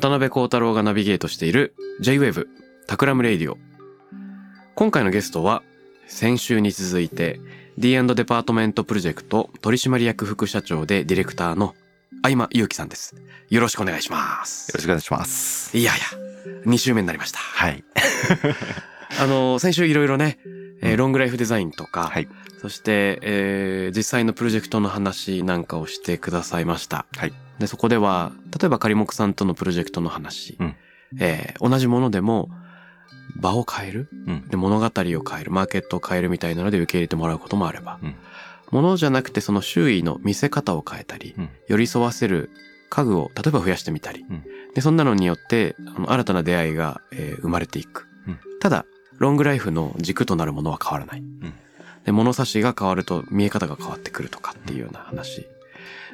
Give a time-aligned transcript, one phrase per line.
[0.00, 2.46] 渡邉康太郎がナビゲートしている J-Wave
[2.86, 3.58] TAKRAM RADIO。
[4.74, 5.62] 今回のゲストは
[6.06, 7.38] 先週に続いて
[7.76, 11.74] D& デパートメントプロジェクト取締役副社長でディレクターの
[12.22, 13.14] 相馬夕輝さんです。
[13.50, 14.70] よろしくお願いします。
[14.70, 15.76] よろしくお願いします。
[15.76, 17.38] いやいや、2週目になりました。
[17.38, 17.84] はい。
[19.20, 20.38] あの、先週いろいろね、
[20.80, 22.26] えーロングライフデザインとか、はい。
[22.62, 27.04] そして、えー実際のプロジェクトの話なんかをしてくださいました。
[27.18, 27.34] はい。
[27.60, 30.74] で、そこでは、例えば仮木さんとのプロジェクトの話、うん。
[31.20, 32.48] えー同じものでも、
[33.36, 34.08] 場を変える？
[34.26, 34.48] うん。
[34.48, 38.14] で、物語を変える、マーケットを変えるみたいなので受け入れてもらうこともあれば、うん。
[38.72, 41.48] ものじゃなくてその周囲の見せ方を変えたり、うん。
[41.68, 42.50] 寄り添わせる
[42.88, 44.44] 家具を例えば増やしてみたり、うん。
[44.74, 48.06] で、そんなのによって、あの新たな出会いが、えー生まれていく。
[48.26, 48.38] うん。
[48.60, 48.86] ただ、
[49.18, 51.20] ロングライフの軸となるものは変わらない。
[51.20, 51.52] ん。
[52.04, 55.46] で、物差しが変わると見え方が変わってくるとかっていうような話。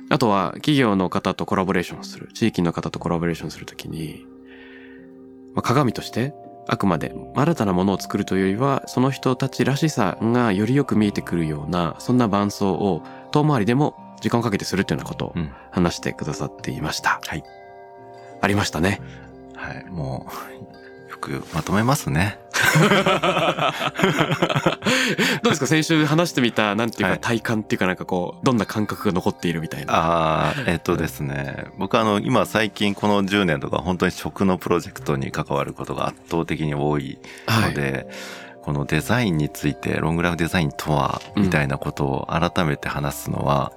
[0.09, 4.27] あとは、企業の方とコラボレーションする、地域の方とコラボレーションするときに、
[5.55, 6.35] まあ、鏡として、
[6.69, 15.51] あくまで新たなものを作るというよりは、その人たちらしさがよりよく見えてくるような、そんな伴奏を遠回りでも時間をかけてするというようなことをうん。
[15.71, 17.21] 話してくださっていました。
[17.25, 17.45] はい。
[18.41, 19.01] ありましたね。
[19.55, 19.85] はい。
[19.91, 20.67] もう、よ
[21.27, 22.39] くまとめますね。
[25.43, 25.67] どうですか？
[25.67, 29.95] 先週話してみた、なんていうかはい体感っていうかなんかこう、どんな感覚が残っているみたいな。
[29.95, 31.67] ああ、えっとですね。
[31.79, 38.07] 僕あの、今最近この10年とか本当に食のプロジェクトに関わることが圧倒的に多いので、
[38.63, 43.73] このデザインについて、ロングラフデザインとは、うんみたいなことを改めて話すのは、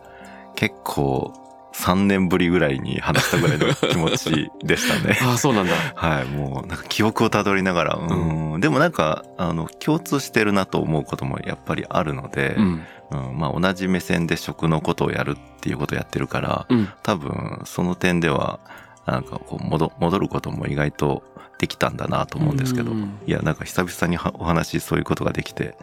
[0.55, 1.33] 結構
[1.74, 5.18] 3年ぶりぐらいに話したぐらいの気持ちでしたね。
[5.24, 5.74] ああ、そうなんだ。
[5.96, 13.38] はい、もう、なんか記憶をたどりながら、うん、でもなんか、あの、共通してるなと思うこともやっぱりあるので、ううん、ん。
[13.40, 16.90] まあ同じ目線で食のことをやるっていうことをやってるから、うん。
[17.03, 18.59] 多分、その点では、
[19.06, 21.24] なんかこう、戻、戻ることも意外と
[21.59, 25.75] できたんだなと思うんですけど、うんいや、なんか久々にはお話そういうことができて、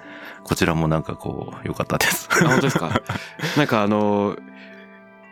[0.44, 2.28] こちらもなんかこう、良かったです。
[2.42, 2.90] あ、本当ですか？
[3.56, 4.36] なんかあの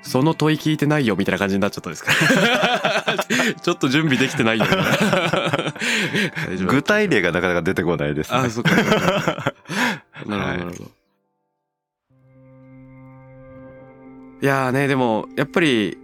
[0.07, 2.13] その問い聞いてないよみたいな感じになっちゃったですか？
[3.63, 4.67] ちょっと準備できてないよ
[6.69, 8.39] 具体例がなかなか出てこないですね。
[8.39, 8.71] あ、そっか。
[8.81, 9.55] なる
[10.27, 10.91] ほど、なるほど。
[14.43, 15.97] いやーね、でも、やっぱり、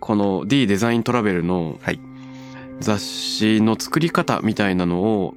[0.00, 2.00] この D デザイントラベルのはい
[2.80, 5.34] 雑誌の作り方みたいなのを、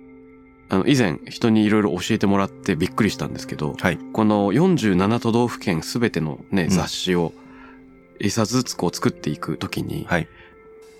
[0.69, 3.97] あの、以前人にいろいろ教えてもらってびっくりしたんですけど、はい。
[4.13, 7.33] この47都道府県すべてのね、うん雑誌を
[8.21, 10.27] 一冊ずつこう作っていくときに、はい。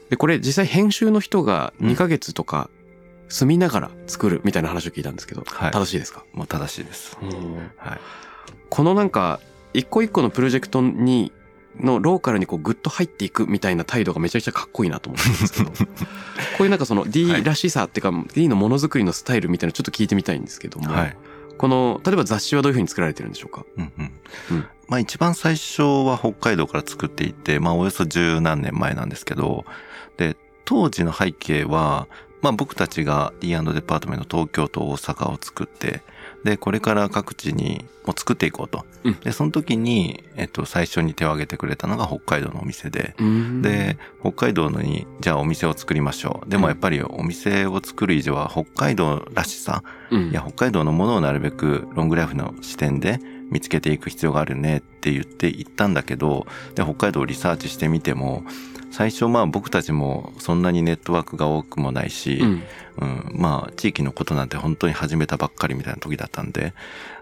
[0.09, 2.69] で、これ実際編集の人がうん2ヶ月とか
[3.29, 7.17] 住みながら作るみたいな話を聞いたんですけど、はい正しいですか、もう正しいです。
[7.77, 7.99] はい。
[8.69, 9.39] このなんか、
[9.73, 11.31] 一個一個のプロジェクトに、
[11.79, 15.75] のローカルにこうグッと入っていくみたいな態度がめちゃくちゃかっこいいなと思ったんですけど、 こ
[16.59, 21.17] ういうなんかその D らしさっていうか、D のものづくりのスタイルみたいなのちょっと聞いてみたいんですけども、はい。
[21.57, 23.65] この、例えば雑誌はどういうふうに作られてるんでしょうか？
[23.77, 24.11] うんうん
[24.51, 29.63] うんまあ一番最初は北海道から作っていて、まあおよそ十何年前なんですけど、
[30.17, 30.35] で、
[30.65, 32.09] 当時の背景は、
[32.41, 36.01] まあ僕たちが D& デパートメント東京と大阪を作って、
[36.43, 38.85] で、これから各地にもう作っていこうと。
[39.05, 43.15] うんで、その時に、えっと、最初に手を挙げてくれたのが北海道のお店で、
[43.61, 46.49] で、北海道のに、じゃあお店を作りましょう。
[46.49, 58.43] でもやっぱりお店を作る以上は北海道らしさ、うん、いや、北海道のものをなるべくロングライフの視点で見つけていく必要があるねって言って行ったんだけど、で、北海道をリサーチしてみても、
[58.91, 62.63] 最初まあ僕たちもそんなにネットワークが多くもないし、うん、
[62.97, 66.73] うん、まあ地域のことなんて本当に始めたばっかりみたいな時だったんで、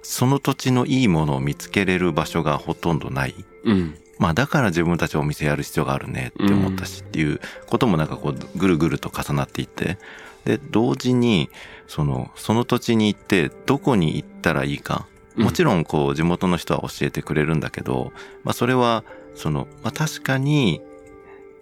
[0.02, 3.36] その土地のいいものを見つけれる場所がほとんどない。
[3.66, 10.00] うん、まあだから自分たちお店やる必要があるねって思ったしっていうこともなんかこうぐるぐると重なっていって、
[10.46, 11.50] で、同時に、
[11.88, 15.06] その、その土地に行って、どこに行ったらいいか。
[15.40, 18.12] もちろん、こう、地元の人は教えてくれるんだけど、
[18.44, 19.04] まあ、それは、
[19.36, 20.82] その、まあ、確かに、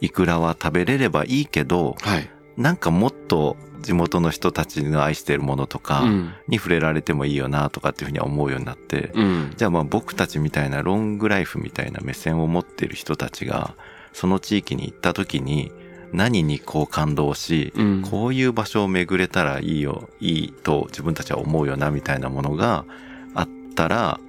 [0.01, 2.29] イクラは食べれればいいけど、はい。
[2.55, 6.33] なんかもっと地元の人たちの愛しているものとかうん。
[6.47, 9.53] に触れられてもいいよなとかっていうふうには思うようになって、うん。
[9.55, 13.75] じゃあまあ僕たちみたいなロングライフみたいな目線を持っている人たちが、
[14.13, 15.71] その地域に行った時に
[16.11, 18.01] 何にこう感動し、うん。
[18.01, 23.06] こういう場所を巡れたらいいよ、いいと自分たちは思うよなみたいなものがあ
[23.77, 24.19] ったら、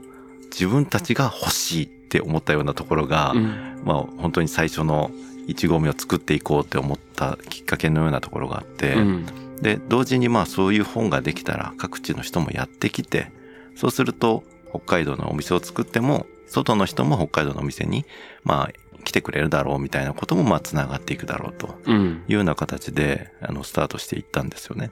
[0.50, 3.83] 自分たちが欲しいって思ったようなところが、うん。
[3.85, 5.11] まあ本当に最初の
[5.47, 9.27] 一合目を作っていこうって思ったきっかけのようなところがあって、うん。
[9.62, 13.33] で、同時にまあそういう本ができたら各地の人もやってきて、
[13.75, 18.05] そうすると北海道のお店を作っても、外の人も北海道のお店に
[18.45, 18.71] まあ
[19.09, 22.23] 来てくれるだろうみたいなこともまあ繋がっていくだろうとうん。
[22.29, 24.91] いうような形であのスタートしていったんですよね。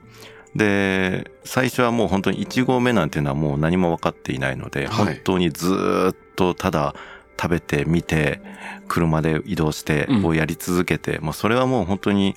[0.55, 6.95] で、最初はもう本当に1合目なんていうのはもう何も分かっていないので、はい本当にずーっとただ
[7.39, 8.41] 食べて見て、
[8.87, 12.35] 車で移動してうんをやり続けて、もうそれはもう本当に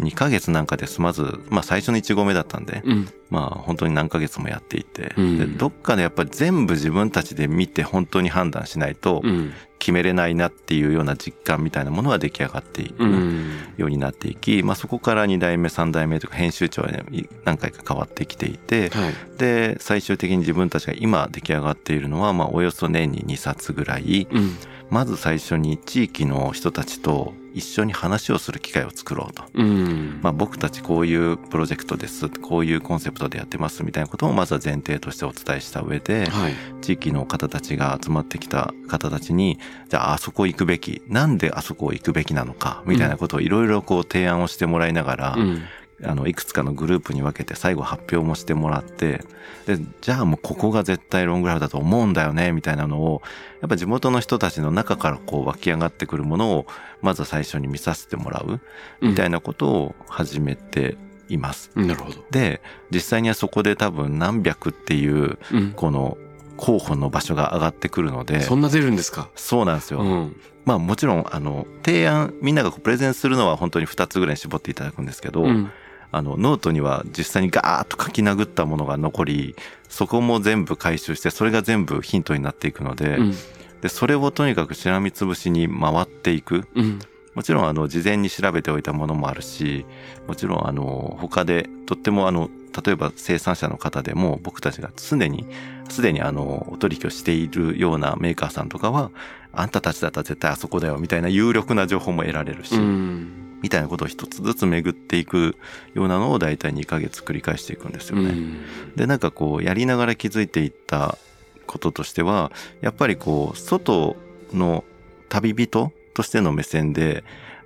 [0.00, 3.08] 2ヶ月なんかで済まず、まあ最初の1合目だったんで、うん。
[3.30, 9.52] まあ本当に何ヶ月もやっていて、うんでどっかでやっぱり全部自分たちで見て本当に判断しないとうん。
[9.78, 13.04] 決めれないなっていうような実感みたいなものが出来上がっていく。
[13.04, 13.50] うん。
[13.76, 19.14] ようになっていき、まあ、そこから2代目3代目とか編集長はねい何回か変わってきていてはい。
[19.38, 24.56] で最終的に自分たちが今出来上がっているのは、まあ、およそ年に2冊ぐらいうん。
[24.90, 29.44] まず最初に地域の人たちと一緒に話をする機会を作ろうと。
[29.54, 30.20] うん。
[30.22, 36.54] まあ、僕たちこういうプロジェクトですこういうコンセプトでやってますみたいなことをまずは前提としてお伝えした上で、はい。
[36.82, 39.58] 地域の方たちが集まってきた方たちに、
[39.88, 45.62] じゃああそこ行くべき、なんであそこ行くべきなのか、みたいなことをいろいろこう提案をしてもらいながら、うん。
[46.04, 49.24] あの、いくつかのグループに分けて最後発表もしてもらって、
[49.66, 53.22] で、じゃあもうここが絶対ロングライフだと思うんだよね、みたいなのを、
[53.62, 56.66] やっぱ地元の人たちの中からこう湧き上がってくるものを、
[57.00, 58.60] まず最初に見させてもらう、
[59.00, 60.98] みたいなことを始めて
[61.28, 61.70] います。
[61.74, 61.86] うん。
[61.86, 62.24] なるほど。
[62.30, 62.60] で、
[62.90, 65.72] 実際にはそこで多分何百っていう、うん。
[65.72, 66.18] この
[66.58, 69.28] 候補の場所が上がってくるので、そんな出るんですか？
[69.34, 70.00] そうなんですよ。
[70.00, 70.36] うん。
[70.64, 75.70] まあもちろん、あの、提案、みんながこうプレゼンするのは本当に2つぐらいに絞っていただくんですけど、うん。
[76.12, 79.56] あの、ノートには実際にガーッと書き殴ったものが残り、
[79.88, 83.34] そこも全部回収して、それが全部ヒントになっていくので、うん。
[83.80, 86.66] で、それをとにかくしらみつぶしに回っていく。
[86.74, 86.98] うん。
[87.34, 89.84] もちろん、あの、事前に調べておいたものもあるし、
[90.26, 92.48] もちろん、あの、他で、とっても、あの、
[92.84, 95.46] 例えば生産者の方でも、僕たちが常に、
[95.90, 99.10] すでに、あの、お取引をしているようなメーカーさんとかは、
[99.52, 103.45] あんたたちだったら絶対あそこだよ、みたいな有力な情報も得られるし、うん。
[103.62, 105.56] みたいなことを一つずつ巡っていく
[105.94, 108.30] ようなのを大体2ヶ月繰り返していくんですよね。
[108.30, 108.94] うん。
[108.96, 111.18] で、なんかこう、やりながら気づいていった
[111.66, 114.16] こととしては、やっぱりこう、外
[114.52, 114.84] の
[115.28, 117.24] 旅人としての目線で、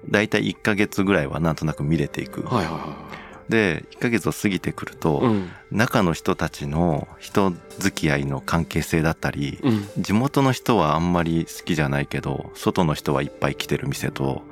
[0.09, 2.43] だいたい1ヶ月ぐらいはなんとなく見れていく。
[2.43, 3.20] はいはいは
[3.51, 5.27] で、1ヶ月を過ぎてくると、い。
[5.27, 5.51] うん。
[5.71, 9.89] 中の人たちの人付き合いの関係性だったり、うん。
[9.99, 14.43] 地元の人はあんまり好きじゃないけど、外の人はいっぱい来てる店と。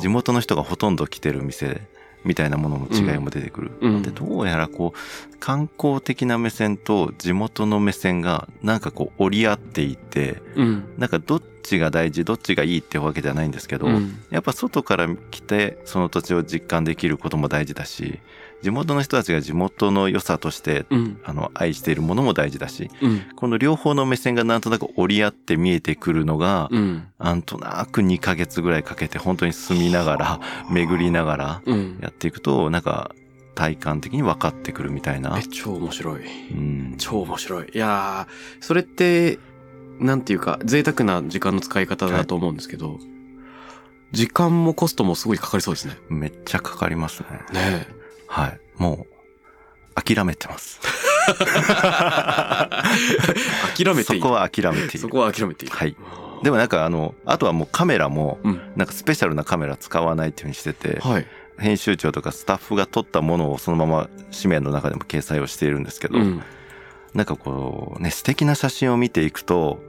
[0.00, 1.82] 地元の人がほとんど来てる店
[2.28, 3.70] みたいなものの違いも出てくる。
[3.80, 10.84] うんで、どうやらこう、観光的な目線と地元の目線がなんかこう折り合っていて、うん。
[10.98, 14.18] なんかどっちが大事、どっちがいいってわけじゃないんですけど、うん。
[14.30, 18.20] やっぱ外から来てその土地を実感できることも大事だし、
[18.62, 21.20] 地元の人たちが地元の良さとして、うん。
[21.24, 23.22] あの、愛しているものも大事だし、うん。
[23.36, 27.06] この両方の目線がなんとなく折り合って見えてくるのが、うん。
[27.18, 31.98] なんとなく2ヶ月ぐらいかけて本当に住みながら、巡りながらうん。
[32.00, 33.14] やっていくと、なんか
[33.54, 35.42] 体感的に分かってくるみたいなえ、。
[35.48, 36.20] 超面白い。
[36.52, 36.94] うん。
[36.98, 37.70] 超面白い。
[37.72, 39.38] いやー、それって、
[40.00, 42.98] なんていうか、贅沢な時間の使い方だと思うんですけど、
[44.12, 45.98] 時間もコストもすごいかかりそうですね。
[46.08, 47.28] めっちゃかかりますね。
[47.52, 47.97] ね
[48.28, 48.60] はい。
[48.76, 49.06] も
[49.96, 50.80] う、諦めてます。
[51.28, 51.32] え。
[53.84, 54.20] 諦めていい。
[54.20, 54.98] そこは諦めている。
[54.98, 55.70] そこは諦めていい。
[55.70, 55.96] はい。
[56.42, 58.60] でもなんかあの、あとはもうカメラも、うん。
[58.76, 61.26] なんかスペシャルなカメラ使わないっていうふうにしてて、はい。
[61.58, 66.42] 編集長とかスタッフが撮ったものをそのまま紙面の中でも掲載をしているんですけど、うん。
[67.14, 69.80] なんかこうね、素敵な写真を見ていくと、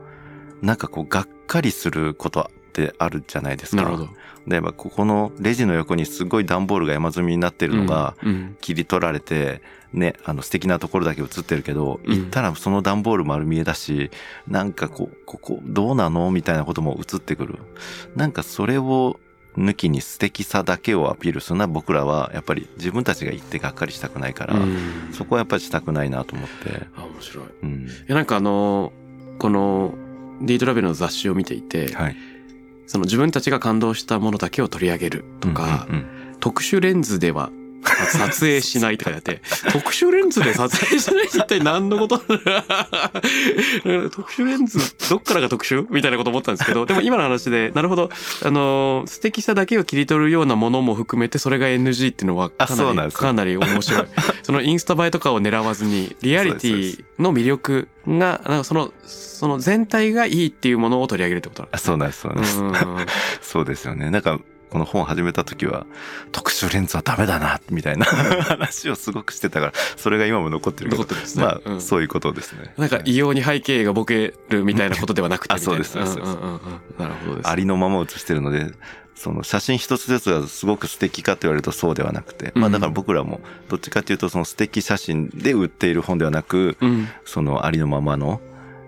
[0.62, 2.50] なんかこう、がっかりすること
[2.88, 3.84] ってあるじゃないですか。
[3.84, 4.10] なるほど。
[4.48, 9.62] で、やっぱここのレジの横にすごい段ボールが山積みになってるのが、うん、切り取られて、
[9.94, 14.12] ね、あの素敵なところだけ映ってるけど、うん行ったらその段ボール丸見えだし、
[14.48, 17.60] なんかこう、ここどうなのみたいなことも映ってくる。
[18.16, 19.20] なんかそれを
[19.58, 26.88] 抜きに素敵さだけをアピールするのは僕らはやっぱり自分たちが言ってがっかりしたくないから、うんそこはやっぱりしたくないなと思って。
[26.96, 27.46] あ、面白い。
[27.46, 27.88] いうん。
[28.08, 28.94] や、なんかあの、
[29.40, 29.96] この、
[30.42, 32.16] D トラベルの雑誌を見ていて、はい。
[32.90, 35.88] その自分たちが感動したものだけを取り上げるとか、
[36.40, 37.52] 特殊レンズでは
[37.84, 42.20] 撮影しないって書いてあって、特殊レンズで撮影しないって一体何のこと？
[42.20, 42.38] 特
[44.34, 45.88] 殊レンズ、どっからが特殊？
[45.90, 48.10] みたいなこと思ったんですけど、でも今の話で、なるほど、
[48.44, 54.06] あの、素敵さだけを切り取るようなものも含めて、それが NG っていうのはかなり、かなり面白い。
[54.44, 62.60] そのインスタ映えとかを狙わずに、リアリティの魅力が、なんかその、その全体がいいっていうものを取り上げるってことなんあそうなんです、そうなんです。
[62.60, 62.74] うん
[63.42, 64.10] そうですよね。
[64.10, 64.40] なんか、
[64.70, 65.86] この本始めた時は、
[66.32, 72.74] 特殊レンズはダメだな、みたいな話をすごくしてたから、そそれが今も残ってる残ってですねまあ、うんそういうことですね。
[72.78, 75.60] なんか異様に背景がボケるみたいなことではなくてあ。
[75.62, 77.48] そうですそうです。
[77.48, 78.72] ありのまま写してるので、
[79.14, 87.08] その写真一つずつがすごく素敵かと言われるとそうではなくて、まあうんだから僕らもどっちかというとその素敵写真で売っている本ではなく、うん。
[87.24, 88.42] そのありのままの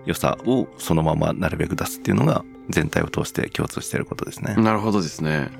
[0.06, 4.54] 良さをそのままなるべく出すっていうのが全体を通して共通していることですね。
[4.56, 5.50] なるほどですね。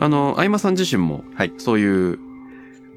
[0.00, 2.18] あの、相馬さん自身も、はいそういう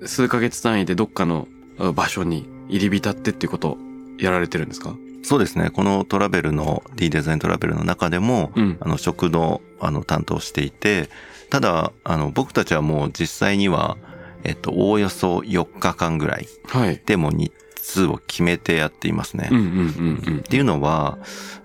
[0.05, 3.77] 数ヶ月単位でどっかのあ場所に入り浸ってっていうことを
[4.19, 4.95] やられてるんですか？
[5.23, 5.69] そうですね。
[5.69, 8.77] このトラベルの D デザイントラベルの中でも、うん。
[8.79, 11.09] あの食堂あの担当していて、
[11.51, 13.97] ただあの僕たちはもう実際には
[14.43, 17.01] えっとおおよそ4日間ぐらいはい。
[17.05, 19.49] でも日数を決めてやっていますね。
[19.51, 20.41] うんうんうんうんっ。
[20.41, 21.19] ていうのは、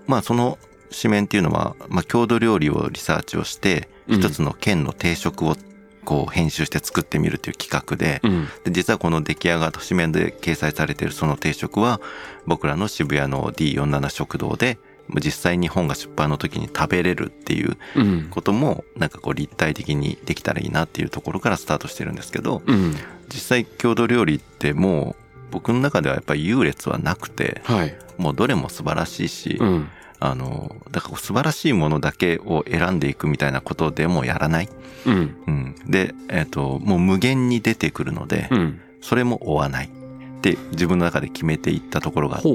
[0.05, 0.59] まあその
[0.91, 5.57] 紙面っていうのは、まあ郷土料理をリサーチをして、うん一つの県の定食を
[6.05, 8.47] こう編集して作ってみるっていう企画で、うん。
[8.63, 11.99] で実はこの出来上がった紙面で掲載されているその定食は、
[12.45, 14.77] 僕らの渋谷の D47 食堂で、
[15.15, 18.27] 実際に本が出版の時に食べれるっていううん。
[18.29, 22.95] ことも、なんかこう立体的にできたらいいなっていうところからスタートしてるんですけど、うん。
[23.27, 27.93] 実際郷土料理ってもう僕の中ではやっぱり優劣はなくて、はい。
[28.17, 29.89] もうどれも素晴らしいし、うん。
[30.19, 34.69] あの、だから素晴らしいものだけを選んでいくみたいなことでもやらない。
[35.05, 35.35] うん。
[35.47, 35.75] うん。
[35.87, 38.81] で、えっ、と、もう無限に出てくるので、うん。
[39.01, 39.89] それも追わない。
[40.37, 42.47] って自分の中で決めていったところがあって。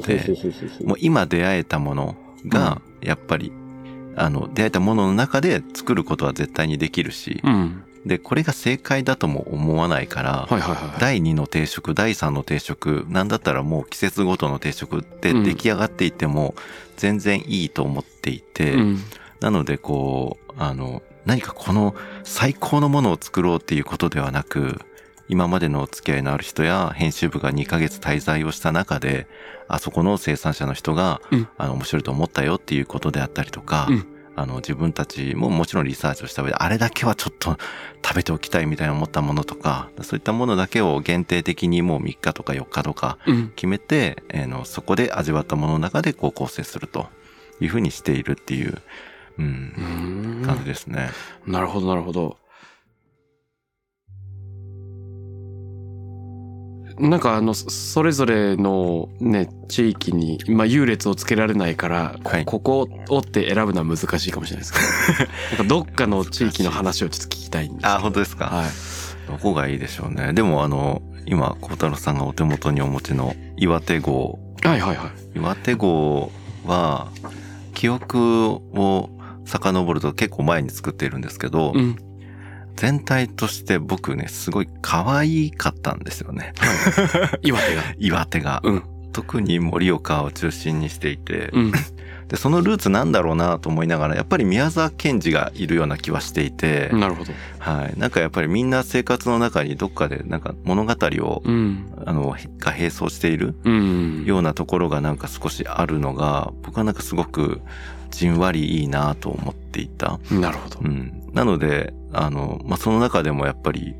[0.85, 2.17] もう今出会えたもの
[2.47, 3.53] が、やっぱり、
[4.17, 7.85] あの、出会えたものの中で作ることは絶対にできるし、うん。
[8.05, 10.49] で、これが正解だとも思わないから。
[10.99, 16.55] 第2の定食、第3の定食、なんだったらもう季節ごとの定食ってうん出来上がっていても
[16.97, 18.99] 全然いいと思っていて、うん。
[19.41, 21.95] なのでこう、あの、何かこの
[22.25, 24.81] 最高のものを作ろうっていうことではなく、
[25.29, 29.29] 今までのお付き合いのある人や編集部が2ヶ月滞在をした中で、
[29.69, 37.59] あそこの生産者の人が、うんあの、面白いと思ったよっていうことであったりとか、うんあの、自分たちももちろんリサーチをした上で、あれだけはちょっと
[38.05, 43.49] 食べておきたいみたいな思ったものとか、そういったものだけを限定的にもう3日とか4日とかうん。
[43.55, 47.07] 決めて、えーの、そこで味わったものの中でこう構成すると
[47.61, 48.81] いうふうにしているっていう、
[49.39, 51.11] うんう、ん感じですね。
[51.47, 52.39] なるほど、なるほど。
[56.99, 64.73] なんかあの、そそれぞれのね、地域に、まあ優劣をつけられないから、こはいここをって選ぶのは難しいかもしれないです
[65.19, 68.71] けど、 なんかどっかの地域の話をちょっと聞きたいんですけどあ、本当ですか、はい。
[69.29, 70.33] どこがいいでしょうね。
[70.33, 74.39] でもあの、今、小太郎さんがお手元にお持ちの岩手号。
[74.63, 75.39] はいはいはい。
[75.39, 76.33] 岩手号
[76.67, 77.09] は、
[77.75, 79.11] 記憶を
[79.45, 81.97] 遡ると結構前に作っているんですけど、うん。
[82.77, 86.53] 全体として僕ね、すごい可愛かったんですよね。
[87.43, 87.83] 岩手が。
[87.99, 88.61] 岩手が。
[88.65, 88.83] うん。
[89.13, 91.73] 特に盛岡を中心にしていて、うん。
[92.29, 97.33] で、そのルーツなんだろうなと思いながら、やっぱり宮沢賢治がいるような気はしていて、なるほど。
[97.59, 97.99] はい。
[98.01, 101.93] なんかやっぱりみんな生活の中にどっかでなんか物語を、うん。
[102.07, 104.25] あの、が並走しているうん。
[104.25, 107.61] ようなところがなんか少しあるのが、僕はなんかすごく
[108.11, 110.19] じんわりいいなと思っていた。
[110.31, 110.89] なるほどう。
[110.89, 111.22] ん。
[111.33, 113.95] なので、あの、まあ、その中でもやっぱり、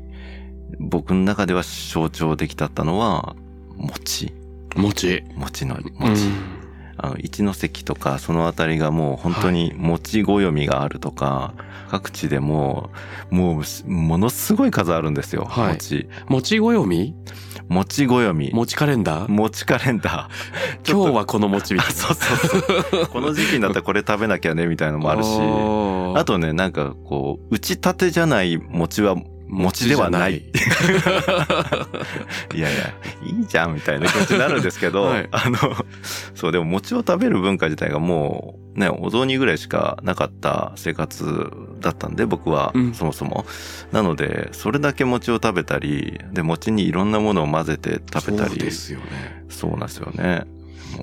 [0.79, 3.35] 僕の中では象徴できたったのは、
[3.77, 4.33] 餅。
[4.75, 5.23] 餅。
[5.35, 6.27] 餅の、う餅。
[6.27, 6.62] ん。
[7.03, 11.53] あの、一関とかそのあたりがもう本当に餅暦があるとか、
[11.91, 12.91] 各地でも
[13.29, 15.43] う、もう、ものすごい数あるんですよ。
[15.43, 16.07] はい餅。
[16.29, 17.13] 餅暦
[17.67, 18.51] 餅暦。
[18.53, 19.31] 餅カレンダー？
[19.31, 20.87] 餅カレンダー。
[20.89, 21.93] 今日はこの餅みたいな。
[21.93, 23.07] そうそうそう。
[23.07, 25.27] この時期になったらこれ食べなきゃね、みたいなのもあるし。
[26.17, 29.17] あとね、なんかこう、打ち立てじゃない餅は
[29.53, 30.37] 餅ではない。
[32.53, 32.93] いやいや、
[33.23, 35.57] いいじゃんみたいな気持ちになるんですけど、 はいあの、
[36.33, 43.45] そう、でも餅を食べる文化自体がもう、ね、お雑煮ぐらいしかなかった生活だったんで、僕はうん、そもそも。
[43.91, 48.49] なので、それだけ餅を食べたり、で、餅にいろんなものを混ぜて食べたり。
[48.49, 49.43] そうですよね。
[49.49, 50.43] そうなんですよね。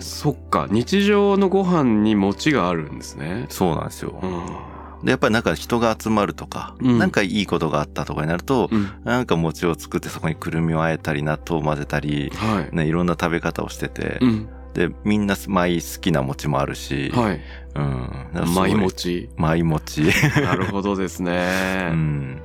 [0.01, 3.47] そっか、日常のご飯に餅があるんですね。
[3.49, 4.19] そうなんですよ。
[4.23, 4.70] うん。
[5.03, 8.91] で、やっぱりなんか人が集まるとか、うんなんかいいことがあったとかになると、うん。
[9.05, 12.77] なんか餅を作ってそこにくるみをあえたり、納豆を混ぜたり、はい。
[12.77, 14.49] ね、いろんな食べ方をしてて、うん。
[14.75, 17.41] で、みんな舞好きな餅もあるし、はい。
[17.75, 18.29] うん。
[18.35, 18.83] だからすごい舞。
[18.83, 19.31] 餅。
[19.37, 20.03] 舞餅。
[20.43, 21.91] なるほどですね。
[21.93, 22.43] うん。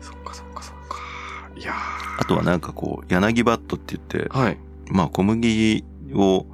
[0.00, 0.98] そっかそっかそっか。
[1.56, 1.72] いや
[2.18, 4.58] あとはなんかこう、柳バットって言って、ーはい。
[4.90, 6.46] まあ小麦を、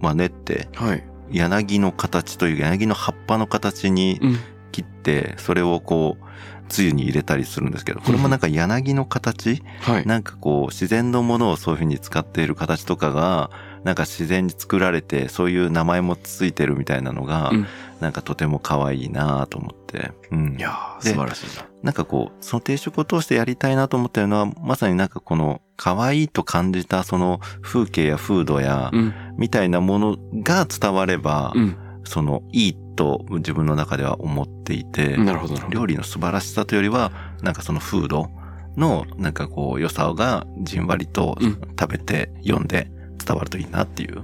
[0.00, 1.04] まあ練って、はい。
[1.30, 4.38] 柳の形というか柳の葉っぱの形にうん。
[4.74, 6.24] 切って、それをこう、
[6.68, 9.62] つゆに入れたりするんですけど、これもなんか柳の形？
[9.80, 10.06] はい。
[10.06, 13.50] なんかこう、自然のものをそういうふうに使っている形とかが、
[13.84, 17.66] なんか自然に作られて、そういう名前もついてるみたいなのが、うん
[18.00, 20.12] なんかとても可愛いなと思って。
[20.30, 20.60] うんい。
[20.60, 21.64] や素晴らしいな。
[21.82, 29.14] なんかこう、その定食を通してやりたいなと思ってるのは、まさになんかこの、可愛いと感じたその風景や風土や、うん。
[29.38, 31.76] みたいなものが伝われば、うん。
[32.04, 35.56] その、いいと自分の中では思っていて、なるほど。
[35.70, 38.28] 料理の素晴らしさというよりは、なんかその風土
[38.76, 42.90] の、なんかこう、良さがじんわりとうん食べて、読んで
[43.24, 44.22] 伝わるといいなっていう。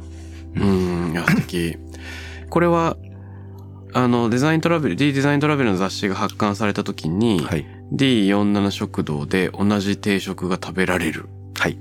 [0.57, 0.65] う
[1.09, 1.77] ん、いや、素敵。
[2.49, 2.97] これは、
[3.93, 7.67] あの、デザイントラベル、D デザイントラベルの雑誌が発刊された時に、はい。
[7.93, 11.29] D47 食堂で同じ定食が食べられる。
[11.59, 11.77] はい。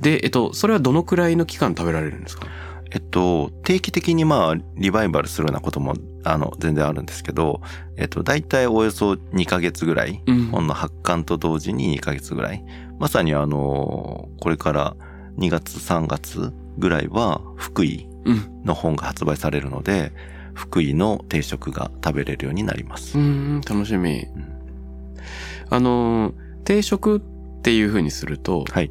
[0.00, 2.46] で、えっと、それはどのくらいの期間食べられるんですか？
[2.92, 5.94] えっと、定期的にまあ、リバイバルするようなことも、
[6.24, 7.60] あの、全然あるんですけど、
[7.96, 12.64] えっと、大体およそ2ヶ月ぐらい、うん本の発刊と同時に2ヶ月ぐらい。
[12.98, 14.96] まさにあの、これから
[15.38, 18.62] 2月3月ぐらいは、福井うん。
[18.64, 20.12] の本が発売されるので、
[20.52, 23.16] 福井の定食が食べれるようになります。
[23.16, 24.18] うん、楽しみ。
[24.18, 24.26] ん
[25.70, 27.20] あの、定食っ
[27.62, 28.90] ていう風にすると、はい。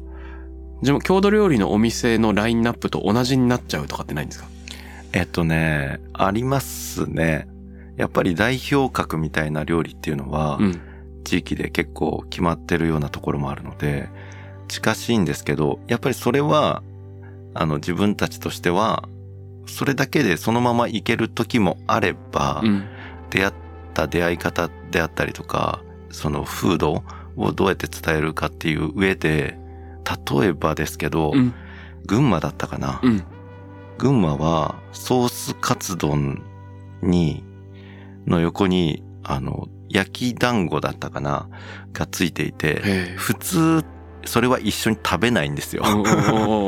[0.82, 4.48] でも郷土料理のお店のラインナップと同じになっちゃうとかってないんですか？
[5.12, 7.48] えっとね、ありますね。
[7.96, 10.80] やっぱり代表格みたいな料理っていうのは、うん。
[11.22, 14.08] 地域で結構決まってるようなところもあるので、
[14.68, 16.82] 近しいんですけど、やっぱりそれは、
[17.52, 19.06] あの自分たちとしては、
[19.66, 22.84] それだけでそのままいける時もあれば、うん。
[23.28, 23.52] 出会っ
[23.92, 27.02] た出会い方であったりとか、その風土
[27.36, 29.58] をどうやって伝えるかっていう上で、
[30.04, 31.54] 例えばですけど、うん。
[32.06, 33.22] 群馬だったかな、うん。
[33.98, 36.42] 群馬はソースカツ丼
[37.02, 37.44] に、
[38.26, 41.48] の横に、あの、焼き団子だったかな
[41.92, 43.84] がついていて、へ普通、
[44.24, 45.82] それは一緒に食べないんですよ。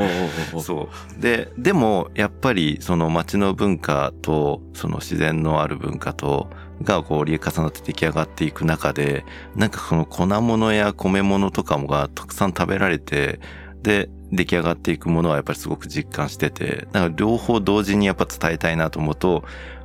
[0.03, 0.61] え。
[0.61, 0.88] そ
[1.19, 1.21] う。
[1.21, 6.49] で、でも、やっぱり、その街の文化と、その自然のある文化と、
[6.83, 13.41] がこう、折り重なって出来上がっていく中で、なんかその粉物や米物とかもがたくさん食べられて、
[13.83, 19.45] で、出来上がっていくものはやっぱりすごく実感してて、なんか両方同時にやっぱ伝えたいなと思うと、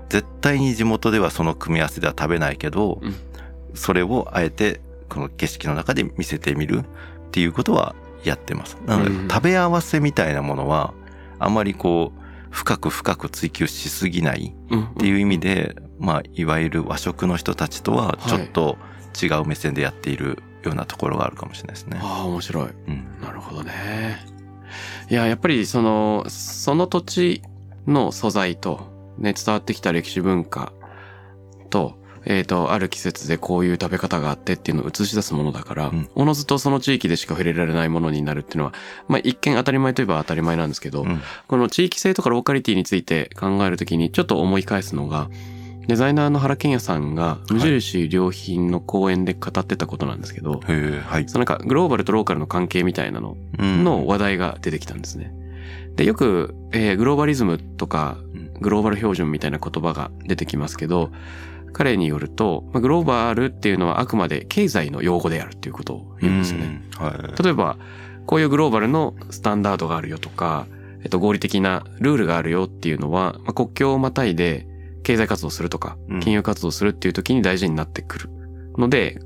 [0.10, 3.16] 絶対に地元ではその組み合わせでは食べないけど、うん
[3.78, 6.84] それをあえてこの景色の中で見せてみる
[7.28, 8.78] っていうことはやってます。
[8.86, 10.94] なので、うん食べ合わせみたいなものは、
[11.40, 14.84] あまりこう、深く深く追求しすぎないうん。
[14.86, 18.78] っていう意味で、まあ、いわゆる和食の人たちとはちょっと
[19.22, 22.00] 違う目線でやっているようなところがあるかもしれないですね。
[22.02, 22.70] ああ、面白い。
[22.88, 23.08] うん。
[23.22, 24.26] なるほどね。
[25.10, 27.42] いや、やっぱりその、その土地
[27.86, 30.74] の素材と、ね、伝わってきた歴史文化
[31.70, 31.98] と、
[32.30, 38.74] えっ、と、ある季節でこういう食べ方があってっていうのを映し出すものだから、うんおのずとその地域でしか触れられないものになるっていうのは、
[39.08, 45.30] まあ一見当たり前といえば当たり前なんですけど、うんこの地域性とかローカリティについて考えるときにちょっと思い返すのが、
[45.88, 51.30] デザイナーの原健也さんが無印良品の講演で語ってたことなんですけど、はい。
[51.30, 55.34] そのなんかグローバルとローカルの関係みたいなのうんの話題が出てきたんですね。
[55.96, 61.10] で、よく、えーグローバリズムとかうんグローバル標準みたいな言葉が出てきますけど、
[61.78, 66.82] 彼によると、まあグローバルっていうのはあくまで経済の用語であるっていうことを言うんですよね。
[67.00, 67.44] うんはい。
[67.44, 67.78] 例えば、
[68.26, 70.66] こういうグローバルのスタンダードがあるよとか、
[71.04, 74.68] えっと、合理的なルールがあるよっていうのは、まあ、国境をまたいで
[75.04, 78.30] 経済活動するとかうん、金融活動するっていう時に大事になってくる
[78.78, 79.20] ので、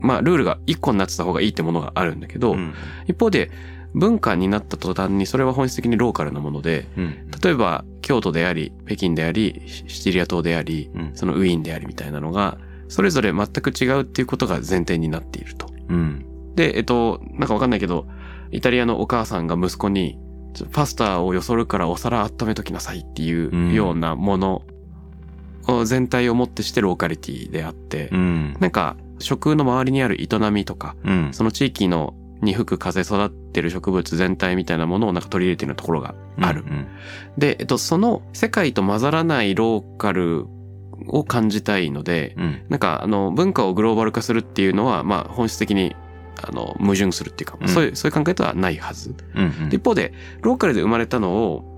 [0.00, 2.74] まあ、ルールが一個になってた方がいいってものがあるんだけど、うん
[3.06, 3.50] 一方で、
[3.98, 12.58] 文化になった途端にそれは本質的にローカルなもので、うん例えば京都であり、北京であり、シシチリア島であり、うんそのウィーンでありみたいなのが、
[12.88, 15.68] それぞれ全く違うっていうことが前提になっていると。
[15.88, 16.24] うん。
[16.54, 18.06] で、えっと、なんかわかんないけど、
[18.50, 20.18] イタリアのお母さんが息子に、
[20.72, 24.62] パスタをよそるからお皿温めときなさいっていううんようなもの
[25.68, 28.56] を全体をもってしてローカリティであって、うん。
[28.58, 31.28] なんか食の周りにある営みとか、うん。
[31.32, 36.62] その地域のに吹く風育ってる植物全体みたいなものをなんか取り入れてるところがある。
[36.62, 36.86] うん。
[37.36, 40.46] で、えっと、その世界と混ざらないローカル
[41.06, 42.62] を感じたいので、うん。
[42.68, 45.96] なんかあの文化をグローバル化するっていうのは、まあ本質的に
[46.42, 49.14] あの矛盾するっていうか、うんそういう、そういう考えとはないはず。
[49.34, 49.68] うん。
[49.68, 51.77] で一方で、ローカルで生まれたのを、そ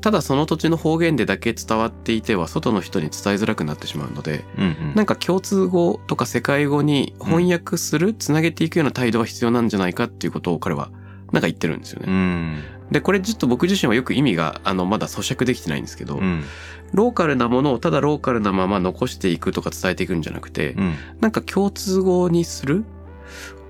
[0.00, 4.92] ただその土地の方言でだけ伝わっていては外の人に伝えづらくなってしまうので、うん。
[4.94, 10.90] なんか共通語とか世界語に翻訳する、つなげていくような態度は必要なんじゃないかっていうことを彼は
[11.32, 12.12] なんか言ってるんですようね。
[12.12, 12.62] ん。
[12.90, 16.44] で、これちょっと僕自身はよく意味があのまだ咀嚼できてないんですけど、うん。
[16.92, 20.94] ローカルなものをただローカルなまま残していくとか伝えていくんじゃなくて、うん。
[21.20, 22.84] なんか共通語にする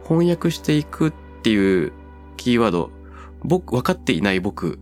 [0.05, 1.93] 翻訳していくっていう
[2.37, 2.91] キーワード、
[3.43, 4.79] 僕、分かっていない僕。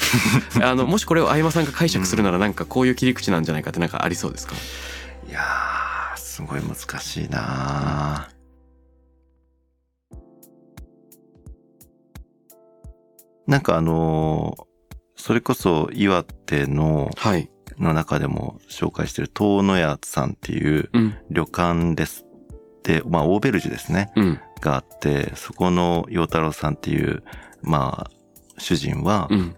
[0.62, 4.54] あの、もしこれを相馬さんが解釈するならなんかこういう切り口なんじゃないかってなんかありそうですか？
[5.28, 8.28] いやー、すごい難しいな
[13.46, 14.68] なんかあのー
[15.20, 17.50] それこそ岩手の、はい。
[17.76, 21.14] の中でも紹介してる遠野屋さんっていううん。
[21.28, 22.24] 旅館です。
[22.84, 24.12] で、まあ、オーベルジュですね。
[24.14, 24.40] うん。
[24.60, 27.24] があって、そこの陽太郎さんっていう、
[27.62, 28.10] まあ、
[28.58, 29.56] 主人は、うん。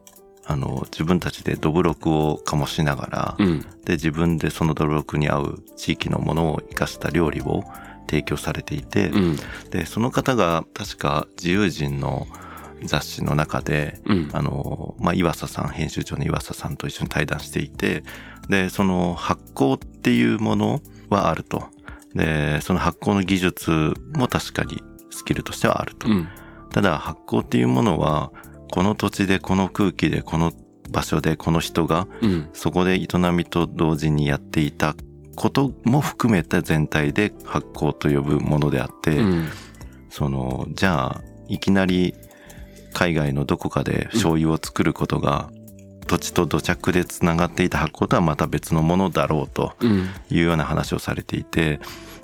[0.50, 3.60] あの、自分たちでどぶろくを醸しながら、うん。
[3.84, 7.62] で、自分でそのどぶろくに合う地域のものを生かした料理を
[8.08, 9.36] 提供されていて、うん。
[9.70, 12.26] で、その方が確か自由人の
[12.82, 14.28] 雑誌の中で、うん。
[14.32, 18.02] あの、まあ、岩佐さん、編集長の岩佐さんと一緒に対談していて、
[18.48, 21.68] で、その発酵っていうものはあると。
[22.16, 26.08] で、その発酵の技術も確かにスキルとしてはあると。
[26.08, 26.28] うん。
[26.72, 28.32] ただ発酵っていうものは、
[28.70, 30.52] この土地で、この空気で、この
[30.90, 32.48] 場所で、この人が、うん。
[32.52, 34.94] そこで営みと同時にやっていた
[35.36, 39.48] ことも含めた全体で発酵と呼ぶものであって、うん。
[40.08, 42.14] その、じゃあ、いきなり
[42.92, 45.50] 海外のどこかで醤油を作ることが、
[46.06, 50.08] 土地と土着でつながっていた発酵とはまた別のものだろうとうん。
[50.30, 51.80] いうような話をされていて、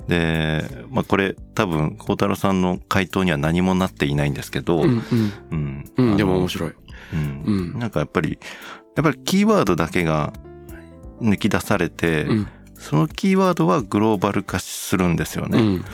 [0.07, 4.89] で、まあこれ多分、孝太郎さんの回答には何もなっていないんですけど、うん。
[4.89, 5.91] うん。
[5.97, 6.17] うんうん。
[6.17, 6.73] でも面白い。
[7.13, 8.39] うんうんなんかやっぱり、
[8.95, 10.33] やっぱりキーワードだけが
[11.21, 12.47] 抜き出されて、うん。
[12.75, 15.59] そのキーワードはグローバル化するんですよね。
[15.59, 15.85] うん。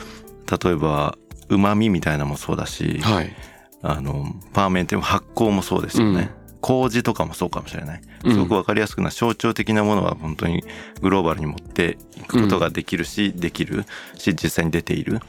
[0.46, 1.16] 例えば、
[1.48, 3.34] 旨味みたいなのもそうだし、はい。
[3.82, 6.30] あの、パーメンテも発酵もそうですよね。
[6.64, 8.00] 麹とかもそうかもしれない。
[8.22, 10.64] すごくわかりやすくな象徴的なものは本当に
[11.02, 13.84] グローバルに持っていくことができるし、できる
[14.16, 15.20] し、実際に出ている。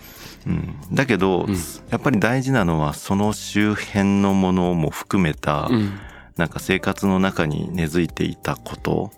[0.48, 1.56] うん、だけど、うん
[1.90, 6.00] やっぱり大事なのはその周辺のものも含めた、うん。
[6.38, 9.12] なんか生活の中に根付いていたこと。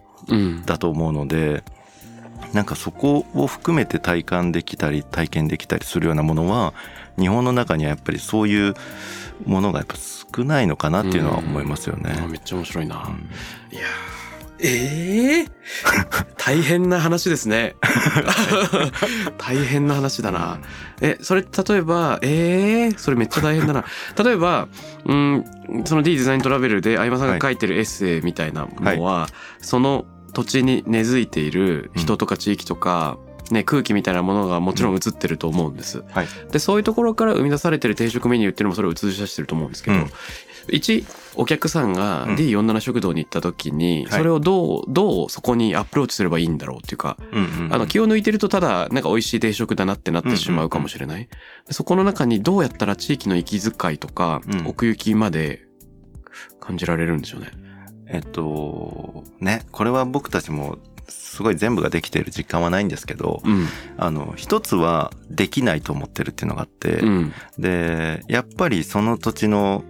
[0.66, 1.64] だと思うので、
[2.54, 6.74] なんかそこを含めて体感できたり体験できたりするようなものは
[7.18, 8.74] 日本の中にはやっぱりそういう
[9.46, 12.16] ものがやっぱ少ないのかなっていうのは思いますよね。
[12.18, 12.96] あめっちゃ面白いな。
[13.08, 13.30] うん
[13.72, 14.18] いやー
[14.60, 15.46] ええ
[16.38, 17.76] 大変な話ですね。
[19.38, 20.60] 大変な話だな。
[21.02, 23.86] え、それ、例えば、ええそれめっちゃ大変だな。
[24.24, 24.68] 例えば、
[25.06, 25.46] うん、
[25.86, 29.28] その D デザイントラベルで相葉さんが書いてるエッセイみたいなものは、
[29.62, 33.18] その土地に根付いている人とか地域とか、
[33.54, 36.04] ね、空気みたいなものがもちろん映ってると思うんです。
[36.10, 36.28] はい。
[36.52, 40.08] で、そういうところから生み出されてる定食メニューっていうのもそれを映し出してると思うんですけど、うん
[40.70, 41.06] 一、
[41.36, 51.30] お客さんがうん D47 食堂に行った時に、はいそれをどう、どうそこにアプローチすればいいんだろうっていうか、うんうんうんあの、気を抜いてるとただ、なんか美味しい定食だなってなってしまうかもしれない。
[51.68, 55.66] でそこの中にどうやったら地域の息遣いとか、うん奥行きまで
[56.60, 57.52] 感じられるんでしょうね。
[58.10, 60.78] えっと、ね、これは僕たちも
[61.10, 63.68] すごい全部ができている実感はないんですけど、うん。
[63.98, 67.34] あの、一つはできないと思ってるっていうのがあって、うん。
[67.58, 69.84] で、やっぱりその土地の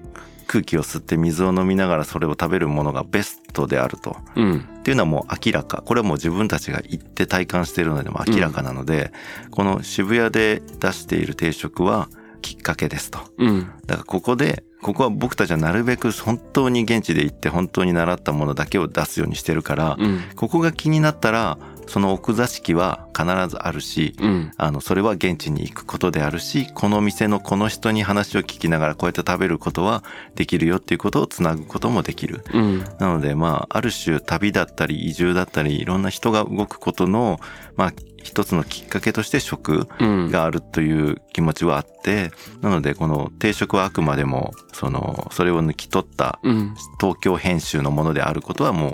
[0.48, 4.18] 空気を吸って水を飲みながらそれを食べるものがベストであると。
[4.36, 4.66] うん。
[4.80, 5.82] っていうのはもう明らか。
[5.86, 9.12] これはもう自分たちが行って体感しているのでも明らかなので、
[9.52, 12.10] この渋谷で出している定食は
[12.42, 13.20] きっかけですと。
[13.38, 13.72] うん。
[13.86, 20.22] だからここで、ここは僕たちはなるべく本当に現地で行って本当に習ったものだけを出すようにしてるから、うん。
[20.36, 24.52] ここが気になったら、その奥座敷は必ずあるし、うん。
[24.58, 30.04] あの、それは現地に行くことであるし、この店のこの人に話を聞きながらこうやって食べることは
[30.36, 32.44] できるよっていうことをつなぐこともできる。
[32.54, 32.84] うん。
[33.00, 37.40] なので、まあ、ある種旅だったり移住だったり、いろんな人が動くことの、
[37.76, 37.94] まあ、
[38.28, 40.30] 一つのきっかけとして食うん。
[40.30, 46.76] があるという気持ちはあって、なのでこの定食はあくまでも、その、それを抜き取ったうん。
[47.00, 48.94] 東京編集のものであることはもう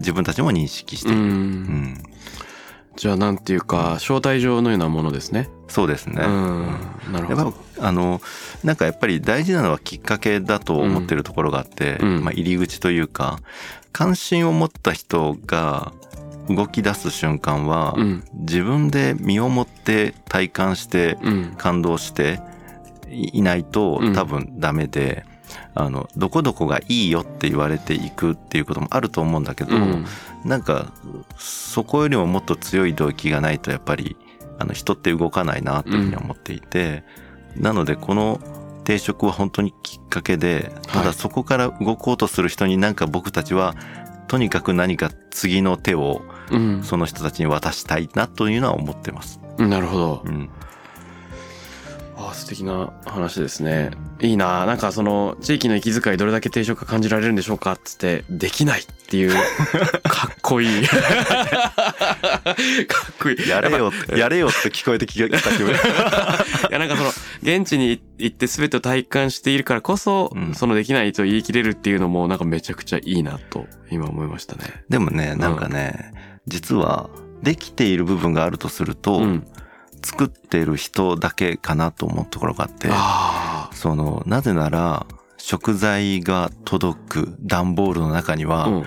[0.00, 1.12] 自分たちも認識してう。
[1.12, 1.20] いる。
[1.22, 2.02] うんん。
[2.96, 5.48] じゃあなんていうか、招待状のようなものですね。
[5.68, 6.22] そうですね。
[6.22, 6.66] うん。
[7.10, 7.52] なるほやっど。
[7.80, 8.20] ぱあの
[8.62, 13.40] なんかやっぱり大事なのはきっかけだと思ってるところがあって、うんまあ、入り口というか
[13.92, 15.92] 関心を持った人が
[16.48, 18.24] 動き出す瞬間は、うん。
[18.34, 21.54] 自分で身をもって体感してうん。
[21.56, 22.40] 感動して
[23.10, 25.24] いないとうん多分ダメで、
[25.74, 30.04] あのどこどこがいいよって言われていくっていうこともあると思うんだけど、うん。
[30.44, 30.92] なんか
[31.38, 34.16] そこよりももっと強い動機がないとやっぱり
[34.58, 37.04] あの人って動かないなというふうに思っていて、
[37.56, 38.40] なのでこの
[38.84, 43.74] 定食は本当にきっかけでたはいだそこから動こうとする人になんか僕たちは
[44.28, 46.82] とにかく何か次の手をうん。
[46.82, 49.40] その人たちに渡したいなというのは思ってます。
[49.58, 50.28] なるほどう。
[50.28, 50.50] ん、
[52.16, 53.90] ああ素敵な話ですね。
[54.20, 59.32] いいななんかその地域の息遣いどれだけ定食が感じられるんでしょうかっつってできないっていう
[60.04, 60.86] かっこいい。
[60.86, 61.00] かっ
[63.20, 63.48] こいい。
[63.48, 65.76] やれよやれよって聞こえてきた気分 い
[66.70, 67.10] やなんかその
[67.42, 74.84] 現地に行って全てを体感しているからこそ、うんそのできないと言い切れるっていうのもなんかめちゃくちゃいいなと今思いましたね。
[74.88, 76.12] でもねなんかね、
[76.46, 77.10] 実は
[77.42, 79.46] できている部分があるとすると、うん。
[80.04, 85.06] 作ってる人だけかなと思うところがあってあそのなぜなら
[85.44, 88.48] 食材が届く段ボールの中にあ。
[88.48, 88.84] は、うん。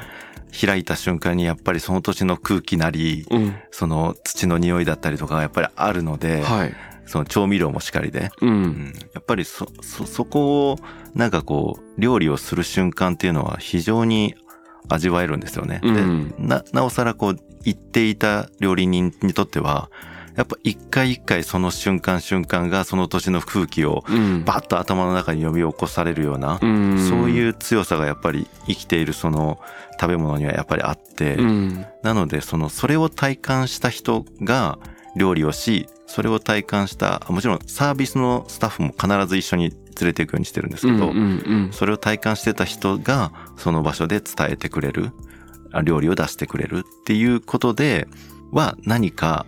[0.60, 3.56] 開いた瞬間にやっぱりその土地の空気なり、うん。
[3.70, 6.74] その土の匂いだったりとかがやっぱりあるので、はい。
[7.06, 8.48] その調味料もしかりで、う。
[8.48, 10.78] うんん、やっぱりそ、そ、そこを
[11.14, 14.34] なんかこう料理をする瞬間っていうのは非常に
[14.90, 15.80] 味わえるんですよね。
[15.84, 19.92] うんでな、なおさらこう言っていた料理人にとっては、
[20.38, 24.46] やっぱ一回一回その瞬間瞬間がその土地の空気をうん。
[24.46, 27.10] バッと頭の中に呼び起こされるような、うん。
[27.10, 29.60] そういう強さがやっぱり生きているその
[30.00, 31.86] 食べ物にはやっぱりあって、うん。
[32.04, 34.78] なのでそのそれを体感した人が
[35.16, 41.70] 料理をし、それを体感した、もちろんサービスのスタッフも必ず一緒に連れていくようにしてるんですけど、うんうんうん。
[41.74, 45.12] それを体感してた人がその場所で伝えてくれる、
[45.72, 48.08] あ料理を出してくれるっていうことで
[48.52, 49.48] は何か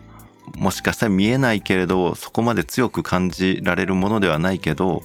[0.56, 5.04] もしかしたら見えないけれど、そこまで強く感じられるものではないけど、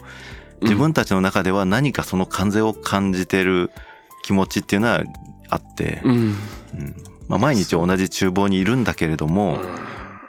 [0.62, 3.70] 自分たちの中では何かその感情を感じてる
[4.22, 5.02] 気持ちっていうのは
[5.48, 6.12] あって、うん。
[6.12, 6.34] うん
[7.28, 9.58] まあ、毎日同じ厨房にいるんだけれども、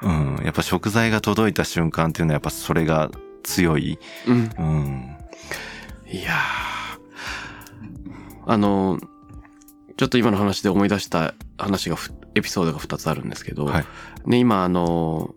[0.02, 3.12] うん、やっぱ食材が届いた瞬間っていうのはやっぱそれが
[3.44, 4.00] 強い。
[4.28, 4.50] うん。
[4.58, 5.18] うん。
[6.10, 6.76] いやー
[8.48, 9.00] あの、
[9.98, 13.86] ちょっと今の話で思い出した話がふ、エピソードが2つあるんですけど、はい
[14.26, 15.34] ね、今あの、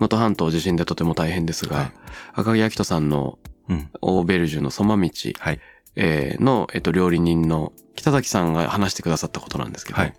[0.00, 1.92] 能登半島地震でとても大変ですが、はい
[2.34, 3.88] 赤木明人さんのうん。
[4.00, 5.60] オーベルジュのソマ道、はい。
[5.96, 10.14] えーの、えっと、料理人の北崎さんが話してくださったことなんですけど、はい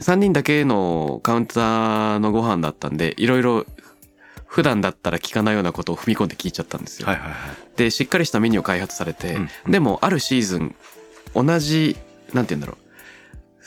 [0.00, 3.66] 3人だけのカウンターのご飯だったんで、いろいろ
[4.46, 7.08] 普段だったら聞かないようなことを踏み込んで聞いちゃったんですよ。
[7.08, 7.38] はいはいはい。
[7.76, 10.74] で、しっかりしたメニューを開発されて、うんでもあるシーズン、
[11.34, 11.96] 同じ、
[12.32, 12.87] なんて言うんだろう。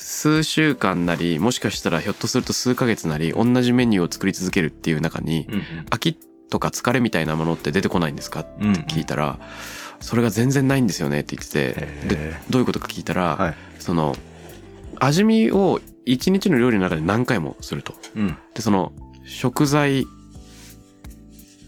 [0.02, 5.48] 数週間なり、もしかしたらひょっとすると数ヶ月なり、同じメニューを作り続けるっていう中に、
[5.90, 6.18] 飽き
[6.50, 8.42] とか疲れみたいなものって出てこないんですか？
[8.42, 9.40] ってうん聞いたら、
[10.00, 13.56] それが全然ないんですよねって言ってて、で、どういうことか聞いたら、はい。
[13.80, 14.16] その、
[15.00, 17.94] 味見を一日の料理の中で何回もすると。
[18.16, 18.38] うん。
[18.54, 18.92] で、その、
[19.24, 20.06] 食材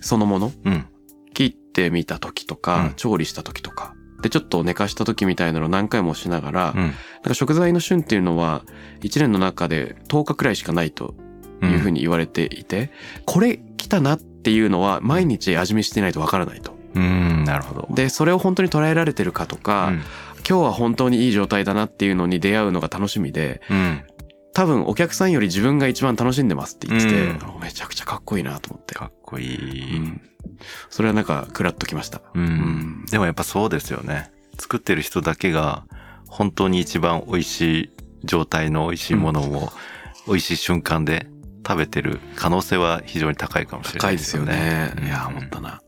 [0.01, 0.51] そのもの？
[0.65, 0.85] うん。
[1.33, 6.81] 切ってみた時とか、うん調理した時とか、で、ちょっと寝かした時みたいなのを何回もしながら、うん。
[6.81, 8.63] なんか食材の旬っていうのは、
[9.01, 11.13] 1年の中で10日くらいしかないと
[11.61, 12.89] いうふうに言われていて、
[13.25, 16.75] これ来たなっていうのは毎日味見してないとわからないと。
[16.95, 17.43] うん。
[17.43, 17.87] なるほど。
[17.93, 20.01] で、それを本当に捉えられてるかとか、うん
[20.47, 24.03] 今日は本当にいい状態だなっていうのに出会うのが楽しみで、うん。
[24.53, 28.93] 多分お客さんより自分が一番楽しんでますって言ってて、うんめちゃくちゃかっこいいなと思って。
[28.93, 29.97] かっこいい。
[29.97, 30.21] うん
[30.89, 32.21] それはなんか、クラッときました。
[32.33, 34.31] うんんでもやっぱそうですよね。
[34.59, 35.85] 作ってる人だけが
[36.27, 37.89] 本当に一番美味しい
[38.23, 39.69] 状態の美味しいものを
[40.27, 41.27] 美味しい瞬間で
[41.65, 44.93] 食べてる可能性は非常に高いかもしれな高いでよいですすよね。
[44.95, 45.07] ね。
[45.07, 45.81] いや、うん思ったな。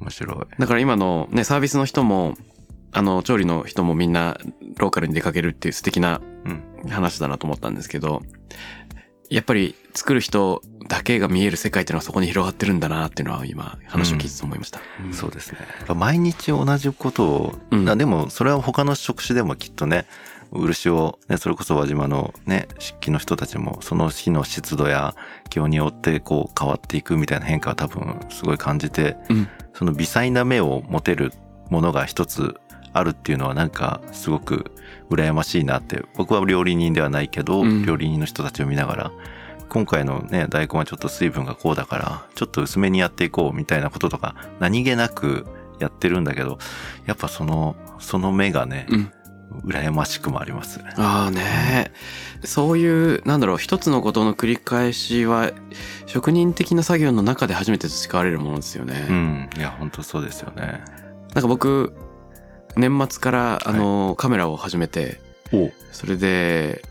[0.00, 0.36] 面白い。
[0.58, 2.36] だから今のね、サービスの人も、
[2.92, 4.38] あの、調理の人もみんな
[4.76, 6.62] ローカルに出かけるっていう素敵なうん。
[6.88, 8.22] 話だなと思ったんですけど、
[9.30, 14.80] やっぱり作る人だけが見える世界っていうのはそこに広がってるんだなっていうのは今話を聞いてて思いました。
[15.12, 15.58] そうですね。
[15.94, 20.06] 毎日同じことを、うんあでもそれは他の職種でもきっとね、
[20.50, 25.14] 漆を、ね、それこそ輪島のね、漆器の人たちも、その日の湿度や
[25.48, 31.32] 気温によってこう変わっていくみたいな変化は多分すごい感じて、うんその微細な目を持てる
[31.70, 32.56] ものが一つ
[32.92, 34.70] あるっていうのはなんかすごく
[35.10, 39.12] 羨ましいなって、僕は料理人ではないけど、うん料理人の人たちを見ながら、
[39.68, 45.46] 今回のね、大根はちょっと水分がこうだから、ちょっと薄めにやっていこうみたいなこととか、何気なく
[45.78, 46.58] やってるんだけど、
[47.06, 49.12] やっぱその、その目がね、うん。
[49.64, 50.86] 羨ましくもありますね。
[50.96, 51.92] ああね。
[52.42, 55.52] そういう、なんだろう、一つのことの繰り返しは、
[56.06, 59.06] 職人的な作業の中で初めて培われるものですよね。
[59.08, 59.50] うん。
[59.56, 60.82] いや、本当そうですよね。
[61.34, 61.92] なんか僕、
[62.76, 65.20] 年末から、あの、カメラを始めて、
[65.52, 66.82] おそれで、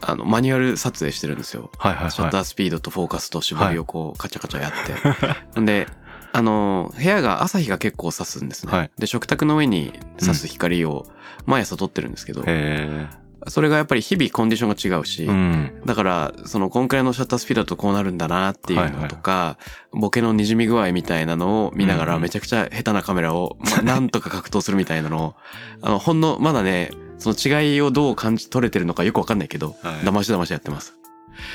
[0.00, 1.70] あの、マニュアル撮影してるんですよ。
[1.78, 2.10] はいはいはい。
[2.10, 5.60] シャッタースピードとフォーカスと絞りをこう、カチャカチャやって。
[5.60, 5.86] んで、
[6.32, 8.72] あの、部屋が朝日が結構差すんですね。
[8.72, 11.06] はいで、食卓の上に差す光を
[11.46, 13.08] 毎朝撮ってるんですけど、へ
[13.48, 15.26] それがやっぱり日々コンディションが違うし、え。
[15.26, 15.82] うん。
[15.84, 19.58] だから、その、こんくらいのシャッタースピードだとこうなるんだなっていうのとか、
[19.92, 25.34] ボケの滲み具合みたいなのを見ながら、うんめちゃくちゃ下手なカメラを、まあ、なんとか格闘するみたいなのを、
[25.82, 30.94] あの、ほんの、まだね、その違いをどう感じ取れてるのかよくわかんないけど、はい騙し騙しやってます。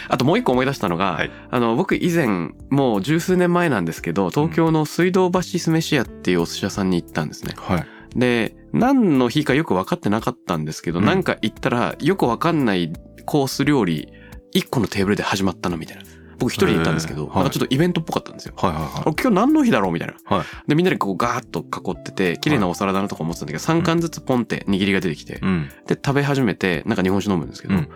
[0.07, 7.53] あともう一個思い出したのが、はいあの、僕以前、もう十数年前なんですけど、東京の水道橋酢飯屋っていうお寿司屋さんに行ったんですね。
[7.57, 7.85] はい。
[8.15, 12.91] で、何の日かよく分かってなかったんですけど、うんなんか行ったらよく分かんない
[13.25, 14.11] コース料理、
[14.53, 16.03] 一個のテーブルで始まったのみたいな。
[16.41, 18.55] 僕一人で行ったんですけど、なんかちょっとイベントっぽかったんですよ。
[18.57, 20.15] はいはいはあ今日何の日だろうみたいな。
[20.15, 20.17] い。
[20.25, 20.45] はい。
[20.67, 25.69] で、みんなでこうガーッと囲ってて、綺麗なお皿だなとか思ってたんだけど、3貫ずつポンって握りが出てきて、うん。
[25.85, 27.87] で、食べ始めて、なんか日本酒飲むんですけど、うん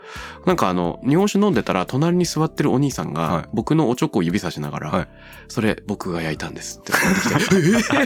[0.46, 5.08] なんかあの、日本酒飲んでたら、隣に座ってるお兄さんはいが、僕のおちょこを指さしながら、はい
[5.48, 7.20] それ、僕が焼いたんですって言って
[7.84, 7.94] きて、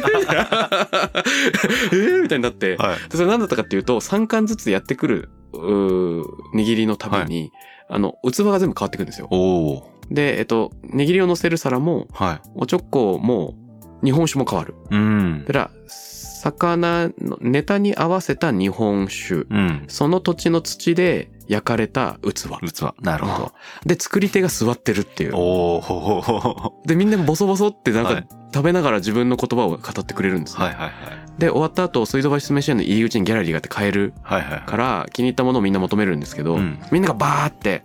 [1.92, 2.22] えー？
[2.22, 3.00] みたいになって、はい。
[3.10, 6.24] でそれ何だったかっていうと、3貫ずつやってくる、うー
[6.54, 7.52] 握りのたびに、
[7.90, 9.28] あの、器が全部変わってくるんですよ。
[9.32, 9.99] おお。
[10.12, 12.50] で、えっと、握りを乗せる皿も、はい。
[12.56, 13.56] おちょこも、
[14.04, 14.76] 日本酒も変わる。
[14.92, 15.54] うんだ。
[15.54, 19.86] から、魚のネタに合わせた日本酒、うん。
[19.88, 22.50] その土地の土で焼かれた器。
[22.72, 22.94] 器。
[23.02, 23.52] なるほ
[23.86, 25.38] で、作り手が座ってるっていど。
[25.38, 25.42] う。
[25.42, 25.44] お
[25.78, 26.74] お。
[26.88, 30.66] で、みんなボソボソってなんはいか食べながら自分の言葉を語ってくれるんですね。
[30.66, 30.92] はいはいはい。
[31.40, 34.62] で、終わった後、水道橋酢飯屋の入り口にギャラリーがあって買えるはいはいはい。
[34.62, 37.84] から気に入ったものをみんな求めるんですけど、うんみんながバーって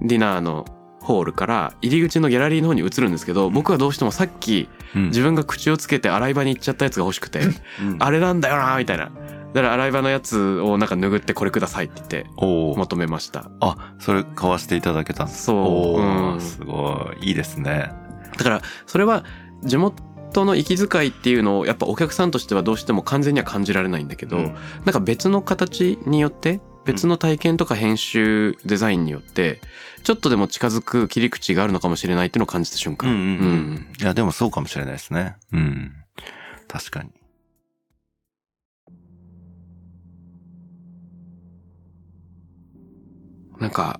[0.00, 0.64] ディナーの
[1.06, 9.10] ホールから入り口のギャラリーの方に移るんですけど、僕はどうしてもさっきうん自分が口をつけて洗い場に行っちゃったやつが欲しくて、うんあれなんだよなみたいな。
[9.54, 12.26] だから洗い場のやつをなんか拭ってこれくださいって言って。
[12.38, 13.50] 求めました。
[13.60, 17.28] あ、それ買わせていただけたんですそうおうんーすごい。
[17.28, 17.90] いいですね。
[18.36, 19.24] だからそれは
[19.64, 29.60] 地元の息遣いっていうのをやっぱお客さんとしてはどうしても完全には感じられないんだけど、うんなんか別の形によって別の体験とか編集デザインによって
[30.06, 33.10] ちょっとでも近づく切り口があるのかもしれないっていうのを感じた瞬間。
[33.10, 33.88] うんうんうん。
[34.00, 35.36] いや、でもそうかもしれないですね。
[35.52, 35.92] うん。
[36.68, 37.10] 確かに。
[43.58, 43.98] なんか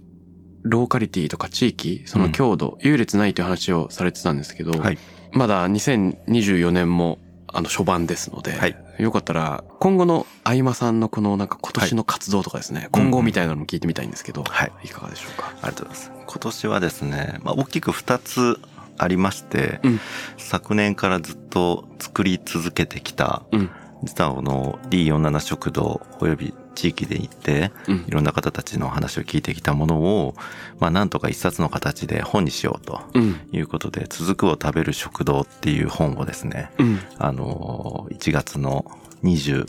[0.62, 4.98] ローカリティとか地域その強度、優劣ないという話をされてたんですけど、はい。
[5.32, 7.18] まだ2024年も
[7.48, 14.72] あの初版ですので、はいよかったら今後の相馬さんのこのなんか今年の活動とかですね、今後みたいなのも聞いてみたいんですけど、はい。
[14.84, 15.48] いかがでしょうか？
[15.48, 16.24] ありがとうございます。
[16.26, 18.58] 今年はですね、まあ、大きく2つ
[18.98, 20.00] ありまして、うん
[20.38, 23.70] 昨年からずっと作り続けてきた、うん
[24.02, 28.04] 実はこの D47 食堂および地域で行って、うん。
[28.06, 30.34] いろんな方たちの話を聞いてきたものを、
[30.78, 33.40] まあなんとか一冊の形で本にしようとうん。
[33.50, 37.00] いうことで、続くを食べる食堂っていう本をですね、うん。
[37.18, 38.84] あのー、1月の
[39.24, 39.66] 22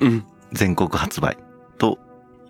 [0.00, 0.24] うん。
[0.52, 1.36] 全国発売
[1.78, 1.98] と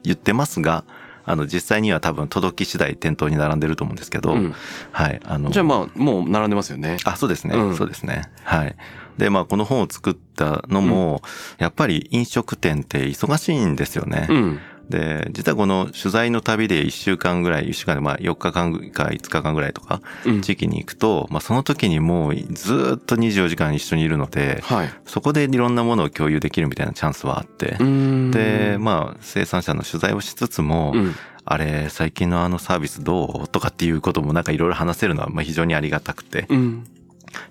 [0.03, 0.85] 言ってますが、
[1.25, 4.55] あの、実際には多分届き次第店頭に並んでると思うんですけど、うん。
[4.93, 6.99] はい、あの、じゃあまあもう並んでますよね。
[7.05, 7.77] あ、そうですね、うん。
[7.77, 8.31] そうですね。
[8.45, 8.77] はい。
[9.19, 11.23] で、まあ、この本を作ったのも、
[11.59, 14.27] やっぱり飲食店って忙しいんですよね。
[14.31, 14.61] うん。
[14.89, 20.41] で、実はこの取材の旅で1週間ぐらい、1週間でまあ4日間か5日間ぐらいとか、うん。
[20.43, 24.91] 地域に行くと、まあその時にもうずーっと24時間一緒にいるので、はい。
[25.05, 27.77] そこでいろんなものを共有できるみたいなチャンスはあって。
[27.81, 28.31] う、ん。
[28.31, 31.15] で、まあ生産者の取材をしつつも、うん。
[31.49, 33.49] あれ、最近のあのサービスどう？
[33.49, 36.87] とかっていうこともなんかいろいろ話せるのはまあ非常にありがたくて、うん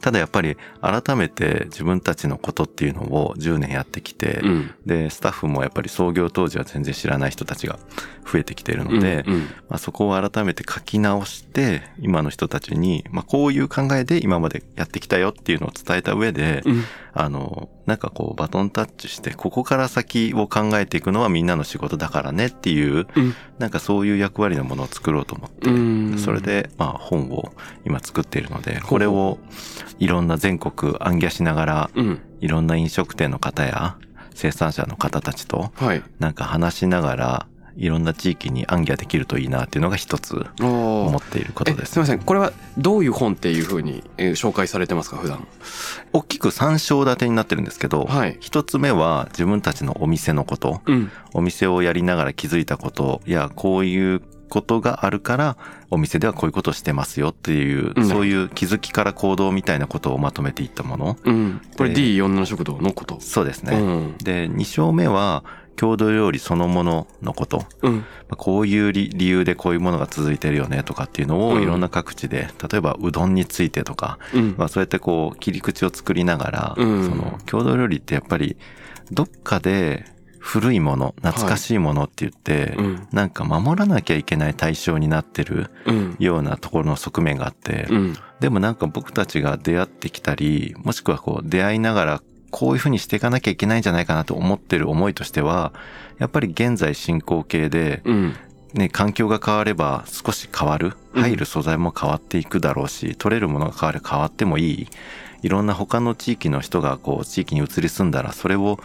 [0.02, 4.72] ただやっぱり改めて自分たちのことっていうのを10年やってきて、うん。
[4.86, 7.80] で、スタッフもやっぱり創業当時は全然知らない人たちが
[8.32, 9.40] 増えてきているので、うん。
[9.70, 16.84] まあ、そこを改めて書き直して、今の人たちに、まあ、こういう考えで今までやってきたよっていうのを伝えた上で、うん
[17.18, 27.54] あの、なんかこうバトンタッチして、ここから先を考えていくのはみんなの仕事だからねっていう、うんなんかそういう役割のものを作ろうと思って、うんそれで、まあ本を
[27.86, 29.38] 今作っているので、これを
[29.98, 32.22] いろんな全国暗記しながら、うん。
[32.42, 33.98] いろんな飲食店の方や
[34.34, 36.04] 生産者の方たちと、はい。
[36.20, 37.48] なんか話しながら、
[37.78, 42.20] いろんな地域に暗記できるといいなっていうのが一つ思っていることえですすみません。
[42.20, 45.48] これはどういう本っていうふうに、えー紹介されてますか、普段？
[46.14, 51.12] 大きく3章立てになってるんですけど、はい一つ目は自分たちのお店のこと、うん。
[51.34, 55.58] お店をやりながら気づいたことや、こういうことがあるから、
[55.90, 61.18] お店ではこういうことをしてますよっていう、うんそういう気づきから行動みたいなことをまとめていったもの。
[61.24, 61.62] うん。
[61.78, 63.20] これえ D47 食堂のこと？
[63.20, 63.78] そうですね。
[63.78, 64.18] うん。
[64.20, 65.44] で、2章目は、
[65.76, 67.66] 郷土料理そのもののこと。
[67.82, 67.98] うん。
[67.98, 74.56] まあこういう理理由でこういうものが続いてるよねとかっていうのうんをいろんな各地で、例えばうどんについてとか、うん。
[74.58, 78.58] まあそうやってこう切り口を作りながら、うんその郷土料理ってやっぱり
[79.12, 80.06] どっかで
[80.40, 83.08] 古いもの、懐かしいものって言って、うん。
[83.12, 86.16] なんか守らなきゃいけない対象になってるうん。
[86.20, 88.16] ようなところの側面があって、うん。
[88.40, 92.22] でもなんか僕たちが出会ってきたり、もしくはこう出会いながら
[92.56, 95.74] こういうふうにしていかなきゃいけないんじゃないかなと思ってる思いとしては、
[96.20, 98.34] やっぱり現在進行形で、うん。
[98.74, 100.94] ね、環境が変われば少し変わる。
[101.16, 104.88] うん入る素材も変わっていくだろうし、取れるものが変わる変わってもいい。
[105.44, 108.80] いろんな他の地域の人がこう地域に移り住んだら、それを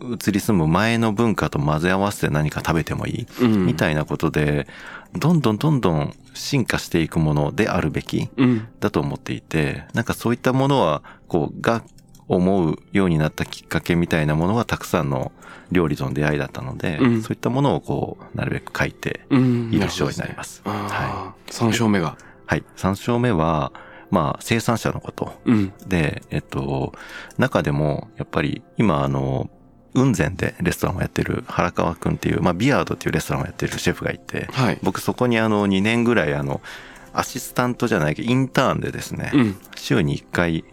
[0.00, 3.26] 移り住む前の文化と混ぜ合わせて何か食べてもいい。
[3.40, 3.66] うん。
[3.66, 4.68] みたいなことで、
[5.14, 8.68] どんどんどんどん進化していくものであるべきうん。
[8.78, 11.82] だと思っていて、なんかそういったものは、こう、が
[12.28, 15.32] 思うようになったきっかけみたいなものはたくさんの
[15.72, 19.70] 料理との出会いだったので、うんそういったものをこう、なるべく書いてうん。
[19.72, 20.62] いる章になります。
[20.64, 20.72] は。
[20.72, 22.16] はい3章目が。
[22.46, 22.64] はい。
[22.76, 23.72] 3章目は、
[24.10, 25.72] まあ、生産者のことうん。
[25.86, 26.92] で、えっと、
[27.38, 29.50] 中でも、やっぱり、今、あの、
[29.94, 34.78] 雲仙でレストランをやってる原川くんっていう、まあ、ビアードっていうレストランをやってるシェフがいて、はい。
[34.82, 36.60] 僕そこにあの、2年ぐらいあの、
[37.12, 39.56] アシスタントじゃないけど、インターンでですね、うん。
[39.74, 40.64] 週に1回、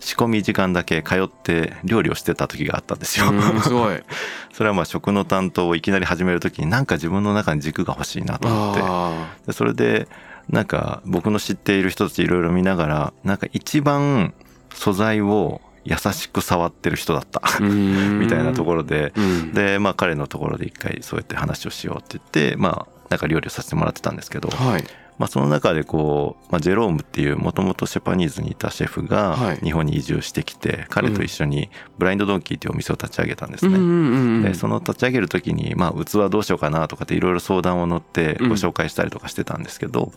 [0.00, 3.30] 仕込み時間だけ通って料理をしてた時があったんですよ。
[3.30, 4.02] うんすごい。
[4.52, 10.08] それはまあ食の担当をいきなり始める時になんか自分の中に軸が欲しいなと思って、それで
[10.48, 14.34] なんか僕の知っている人たちいろいろ見ながらなんか一番
[14.74, 17.42] 素材を優しく触ってる人だった。
[17.60, 19.52] みたいなところで、うん。
[19.52, 24.84] でまあ彼のところで一回そうやって話をしようって言ってまあなんか料理をさせてもらってたんですけど、はい。
[25.18, 33.76] まあその中でこう、まあ、ジェロームっていうもともとシェパニーズにいたシェフはいが日本に移住してきて、彼と一緒にブラインドドンキーっていうお店を立ち上げたんですね。
[33.76, 34.42] うんうんうん。
[34.42, 40.12] でその立ち上げる時に、まあ、器どうしようかなとかっていろいろ相談を乗ってうんご紹介したりとかしてたんですけど、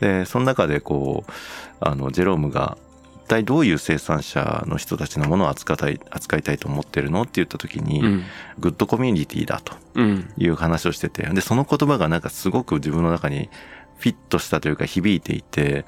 [0.00, 1.32] でその中でこう
[1.80, 2.76] あのジェロームが
[3.24, 8.22] 一体どういう生産者の人たちのものを扱いたい扱いたいと思ってるのって言った時に、うん。
[8.58, 10.32] グッドコミュニティだとうん。
[10.38, 13.50] いう話をしててでその言葉がなんかすごく自分の中に
[13.98, 15.84] フィットしたというか響いていて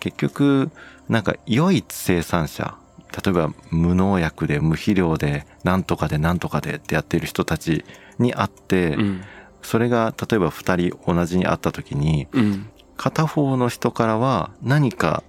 [0.00, 0.70] 結局
[1.08, 2.76] なんか良い生産者
[3.24, 7.84] 例えば無農薬で無肥料でなんとかでなんとかでってやっている人たち
[8.18, 9.22] に会って、うん。
[9.62, 12.68] それが例えば2人同じに会った時にうん。
[12.96, 15.22] 片方の人からは何か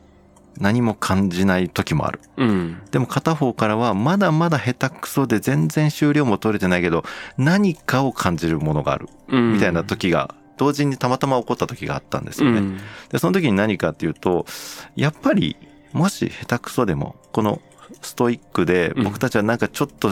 [0.57, 2.20] 何も感じない時もある。
[2.38, 2.82] うん。
[2.91, 7.03] でも片方からはまだまだ下手くそで全然終了も取れてないけど
[7.38, 9.53] 何かを感じるものがあるうん。
[9.53, 12.60] みたいな時が同時にたまたま起こった時があったんですよね。
[12.60, 12.78] うん。
[13.10, 14.45] で、その時に何かっていうと、
[14.97, 15.55] やっぱり
[15.93, 17.62] もし下手くそでもこの
[18.01, 20.10] ストイックでうん僕たちはなんかちょっと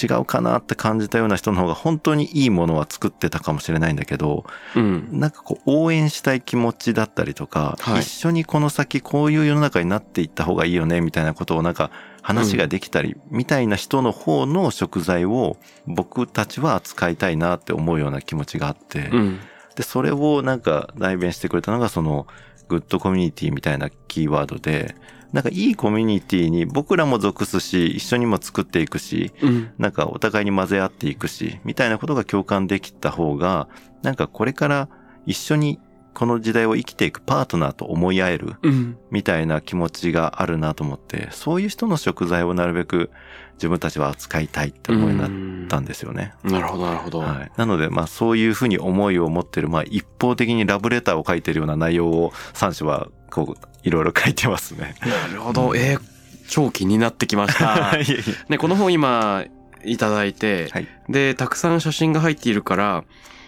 [0.00, 4.44] 違うかなって感じたような人の方が本当にいいものは作ってたかもしれないんだけど、
[4.76, 5.08] うん。
[5.10, 11.90] なんかこう応援したい気持ちだったりとか、はい一緒にこの先こういう世の中になっていった方がいいよねみたいなことをなんか
[12.22, 19.40] 話ができたりみたいな人の方の食材を僕たちは扱いたいなって思うような気持ちがあって、うん。
[19.76, 22.26] で、それをなんか代弁してくれたのがその
[22.68, 24.94] グッドコミュニティみたいなキーワードで、
[25.32, 29.72] なんかいいコミュニティに僕らも属すし、一緒にも作っていくし、うん。
[29.78, 33.68] なんかお互いに混ぜ合っていくし、みたいなことが共感できた方が、
[34.02, 34.88] なんかこれから
[35.26, 35.80] 一緒に
[36.14, 38.96] この時代を生きていくパートナーと思い合えるうん。
[39.10, 43.10] みたいな気持ちがあるなと思って、そういう人の食材をなるべく
[43.54, 46.34] 自分たちは扱いたいって思いになったんですよね。
[46.42, 47.20] なるほど、なるほど。
[47.20, 47.52] はい。
[47.56, 54.94] なので、まあそういうふうに思いを持ってる、まあ一方的にラブレターを書いてるような内容を三種はこう、いろいろ書いてますね。
[55.00, 55.74] なるほど。
[55.76, 56.00] えー、
[56.48, 57.96] 超気になってきました。
[57.98, 58.16] いやいや
[58.48, 59.44] ね、この本今
[59.84, 63.04] いただいて、はいで、たくさん写真が入っているから、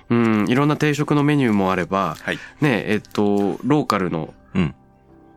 [0.08, 2.38] うん、いろんな定食のメニューもあれば、はい。
[2.60, 4.74] ね、えっと、ローカルの、うん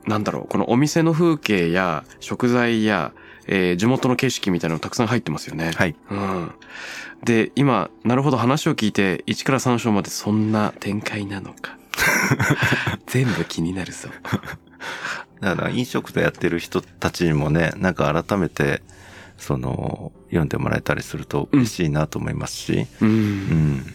[0.05, 3.13] なんだろう、このお店の風景や食材や、
[3.51, 5.71] えー地元の景色みたいなのたくさん入ってますよね。
[5.75, 5.95] はい。
[6.11, 6.51] うん。
[7.23, 11.75] で、今、なるほど話を聞いて、1から3章までそんな展開なのか。
[13.07, 14.09] 全部気になるぞ。
[15.41, 18.81] だから飲食でやってる人たちにもね、なんか改めて、
[19.37, 23.05] その、読んでもらえたりすると嬉しいなと思いますし、う。
[23.05, 23.11] うん
[23.77, 23.85] ん。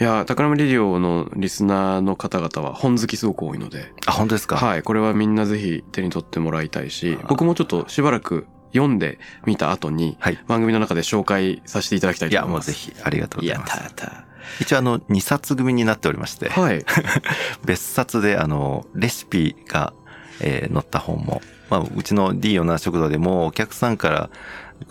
[0.00, 4.56] いや、宝レディオのリスナーの方々は本好きすごく多いので、あ、本当ですか？
[4.56, 10.38] はい、これはみんなぜひ手に取ってもらいたいし僕もちょっとしばらく読んでみた後に、はい。
[10.46, 12.70] 番組の中で紹介させていただきたいいや、と思います。
[12.70, 13.72] もうぜひ、ありがとうございやます。
[13.72, 14.24] ったやった。
[14.60, 16.84] 一応あの、2冊組になっておりまして、はい。
[17.64, 19.92] 別冊であの、レシピが、
[20.40, 24.30] えー載った本も、まあ、うちの D よな食堂でもお客さんから、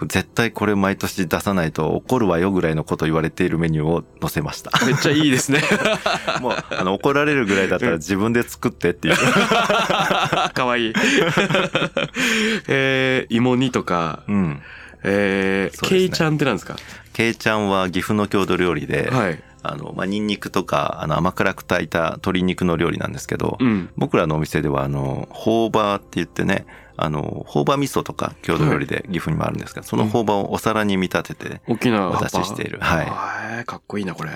[0.08, 4.70] 絶対これ毎年出さないと怒るわよぐらいのこと言われているメニューを載せました。
[4.86, 5.62] めっちゃいいですね。
[6.42, 9.16] もう、あの、怒られるぐらいだったら自分で作ってっていう。
[10.54, 10.94] かわいい。
[12.68, 14.62] えー、芋煮とか、うん。
[15.04, 16.76] えー、ケイちゃんってなんですか？
[17.14, 19.40] ケイちゃんは岐阜の郷土料理で、はい。
[19.72, 23.90] あの、まあ、ニンニクとか、あの、甘辛く炊いた鶏肉の料理なんですけど、うん。
[23.98, 26.66] 僕らのお店では、あの、ホーバーって言ってね、
[26.98, 33.66] あの、ホーバー味噌とか郷土料理で岐阜にもあるんですけど、そのホーバーをお皿に見立てて、大きなお出ししているはいい。
[33.66, 34.32] かっこいいな、これ。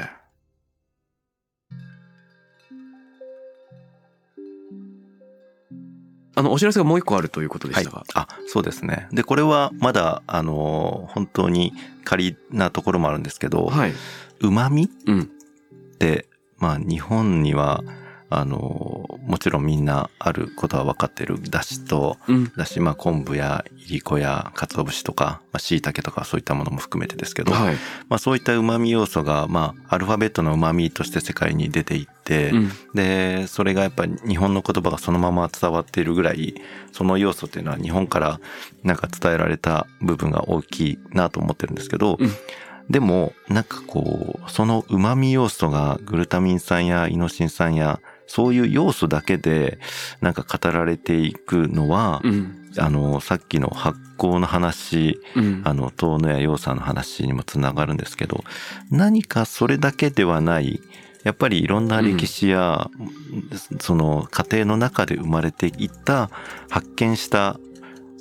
[6.34, 8.04] あの、お知らせがもう一個あるということではいしたが。。
[8.14, 9.08] あ、そうですね。
[9.12, 11.74] で、これはまだ、あの、本当に
[12.06, 13.94] 仮なところもあるんですけど、はい。
[14.42, 15.22] 旨味うん。
[15.22, 16.28] って、
[16.58, 17.84] まあ、日本には、
[18.34, 22.52] あの、もちろんみんなあることは分かってるだしと、うん。
[22.56, 27.76] だし、まあ、昆布やいりこや鰹節とか、まあ、椎茸とかそういったものも含めてですけど、はい。
[28.08, 32.72] まあ、そういった旨味要素が、まあ、アルファベットの旨味として世界に出ていって、うん。
[32.96, 36.56] で、それがやっぱり日本の言葉がそのまま伝わっているぐらい、
[36.94, 38.40] その要素っていうのは日本から
[38.84, 42.30] なんか伝えられた部分が大きいなと思ってるんですけど、うん
[42.92, 49.80] でも、なんかこう、その旨味要素がグルタミン酸やイノシン酸や、そういう要素だけで
[50.22, 52.58] なんか語られていくのは、うん。
[52.78, 55.62] あの、さっきの発酵の話、うん。
[55.66, 58.44] あの、遠野や洋さんの話にもつながるんですけど、
[58.90, 60.82] 何かそれだけではない、
[61.24, 62.90] やっぱりいろんな歴史や、
[63.80, 66.30] その過程の中で生まれていった、
[66.70, 67.58] 発見した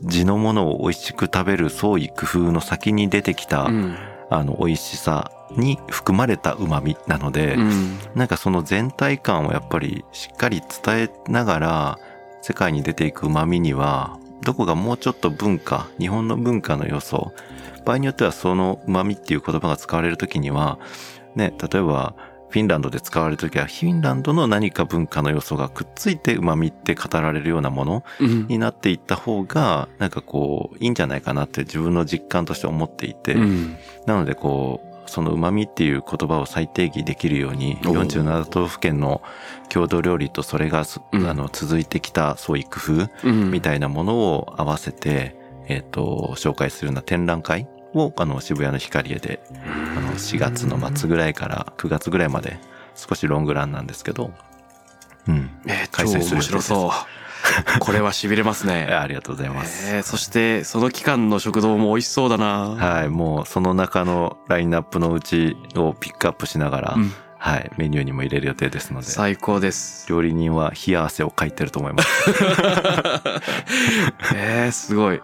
[0.02, 3.96] 地のものを美味しく食べる創意工夫の先に出てきた、うん。
[4.30, 7.98] あの、美味しさに含まれた旨味なので、うん。
[8.14, 11.98] なんかその全体感をやっぱりしっかり伝えながら
[12.42, 17.32] 世界に出ていく旨味にはどこがもうちょっと文化日本の文化の要素
[17.84, 20.78] 場合によってはその旨味っていう言葉が使われる時には
[21.34, 22.14] ね例えば
[22.51, 28.46] フィンランドで使われる時はフィンランドの何か文化の要素がくっついて旨味って語られるようなものうん。
[28.48, 33.76] になっていった方がなんかこういいんじゃないかなって自分の実感として思っていて、うん。
[34.07, 39.22] なのでこう、その旨味っていう言葉を再定義できるように、おー47都道府県の
[39.68, 42.80] 郷土料理とそれがす、うんあの続いてきた創意工
[43.22, 43.51] 夫うん。
[43.51, 45.36] みたいなものを合わせて、
[45.68, 49.41] えっ、と、紹介するような展覧会を、あの、渋谷のヒカリエで、
[49.97, 52.59] あの、4月の末ぐらいから9月ぐらいまで、
[52.95, 54.32] 少しロングランなんですけど、
[55.28, 55.51] うん。
[55.66, 56.91] えー、開催する超面白そう。
[57.80, 58.84] これは痺れますね。
[58.84, 59.95] ありがとうございます。
[59.95, 62.70] えー、そして、その期間の食堂も美味しそうだな。
[62.70, 67.12] はい、もうその中のラインナップのうちをピックアップしながら、うん
[67.43, 70.07] はい、メニューにも入れる予定ですので、最高です。
[70.11, 72.09] 料理人は冷や汗をかいてると思います。
[74.36, 75.16] えー、すごい。
[75.16, 75.20] い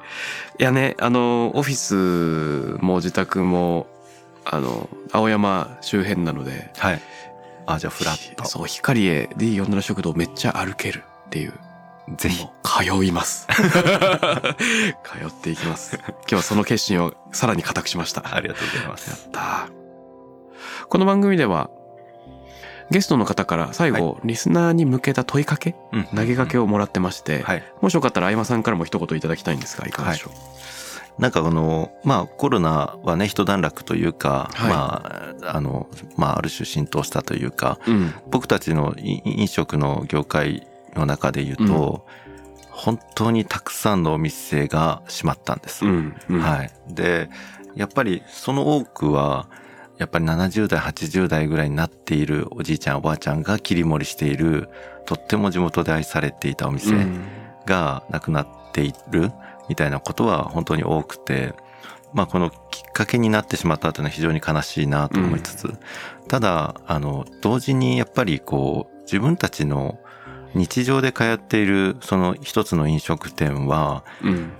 [0.58, 3.86] やね、あの、オフィスも自宅も、
[4.46, 7.02] あの、青山周辺なので、はい。
[7.66, 8.46] あ、じゃあフラット。
[8.46, 11.52] そう、光栄 D47 食堂めっちゃ歩けるっていう。
[12.16, 13.46] ぜひ通います。
[13.52, 13.62] 通っ
[15.42, 15.98] ていきます。
[16.02, 18.34] 今日はその決心をさらに固くしました。
[18.34, 19.26] ありがとうございまやす。
[19.28, 19.68] った
[20.88, 21.68] この番組では、
[22.90, 27.62] ゲストの方から最後、リスナーに向けた問いかけ、うん投げかけをもらってまして、はい。
[27.80, 30.30] もしよかったら相馬さんからも一言いただきたいんですが、いかがでしょ
[31.18, 37.90] なんかこの、まあコロナはね、一段落というか、はいまあ、あの、まあある種浸透したというか、う。
[37.90, 38.14] うん。
[38.30, 42.06] 僕たちのい飲食の業界の中で言うと、
[42.70, 45.86] 本当にたくさんのお店が閉まったんです。
[45.86, 46.16] うん。
[46.28, 46.40] うん。
[46.40, 46.70] はい。
[46.88, 47.30] で、
[47.74, 49.48] やっぱりその多くは、
[49.98, 54.68] やっぱり70代、80代ぐらいになっているおじいちゃん、おばあちゃんが切り盛りしている、
[55.06, 57.24] とっても地元で愛されていたお店うん
[57.66, 59.32] がなくなっている
[59.68, 61.54] みたいなことは本当に多くて、
[62.14, 65.74] まあこのきっかけになってしまったというのは非常に悲しいなと思いつつ、
[66.28, 69.98] ただ、あの、同時にやっぱりこう、自分たちの
[70.54, 74.52] 日常で通っているその一つの飲食店は、うん。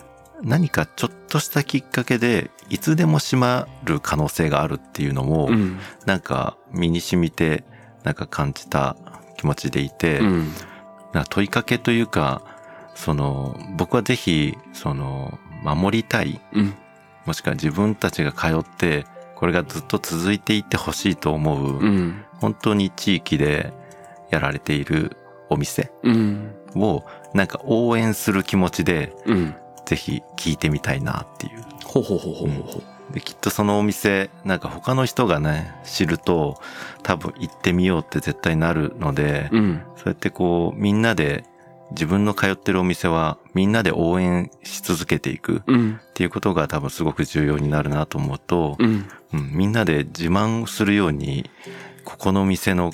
[0.43, 5.79] 何かちょっとしたきっかけでいつでも閉まる可能性があるっていうのも、うん。
[6.05, 7.65] なんか身に染みて
[8.05, 8.97] なんか感じた
[9.37, 10.53] 気持ちでいて、うん。
[11.31, 12.43] 問いかけというか
[12.95, 16.75] その僕はぜひその守りたいうん。
[17.25, 22.25] もしくは自分たちが通ってこれがずっと続いていってほしいと思う、うん。
[22.41, 23.73] 本当に地域で
[24.31, 25.17] やられている
[25.49, 26.55] お店うん。
[26.75, 29.55] をなんか応援する気持ちでうん。
[29.87, 31.65] ぜひ聞いてみたいなっていう。
[32.03, 32.61] ほうほうほうほ。
[32.61, 32.83] うほう
[33.13, 36.61] できっとそのお店なんか他の人がね知ると
[37.05, 39.83] 多分行ってみようって絶対なるので、うん。
[39.97, 41.45] そうやってこうみんなで
[41.93, 46.01] 自分の通ってるお店はみんなで応援し続けていくっうん。
[46.15, 49.09] ていうことが多分すごく重要になるなと思うと、うん。
[49.33, 51.49] うん、みんなで自慢するように
[52.05, 52.93] ここの店の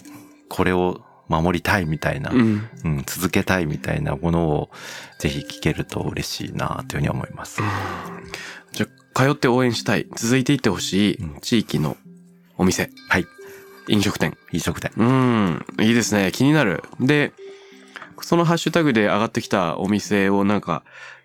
[0.49, 2.69] これを守りたいみたいな、うん。
[2.85, 4.71] うん、続けたいみたいなものを
[5.19, 7.63] ぜひ聞けると嬉しいなというふうに思います。
[7.63, 8.62] じゃあ
[9.15, 10.07] 通って応援したい。
[10.17, 11.41] 続いていってほしいうん。
[11.41, 11.97] 地域の
[12.57, 12.91] お店。
[13.09, 13.27] はい。
[13.89, 14.37] 飲食店。
[14.53, 14.93] 飲食店。
[14.97, 15.67] うん。
[15.81, 16.31] いいですね。
[16.33, 16.83] 気になる。
[17.01, 17.33] で
[18.21, 20.85] そのハッシュタグで上がってきたお店をなんか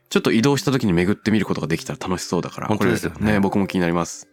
[0.09, 3.17] ちょっと移動した時に巡ってみることができたら楽しそうだから本当ですよね。
[3.19, 4.27] これ僕も気になります。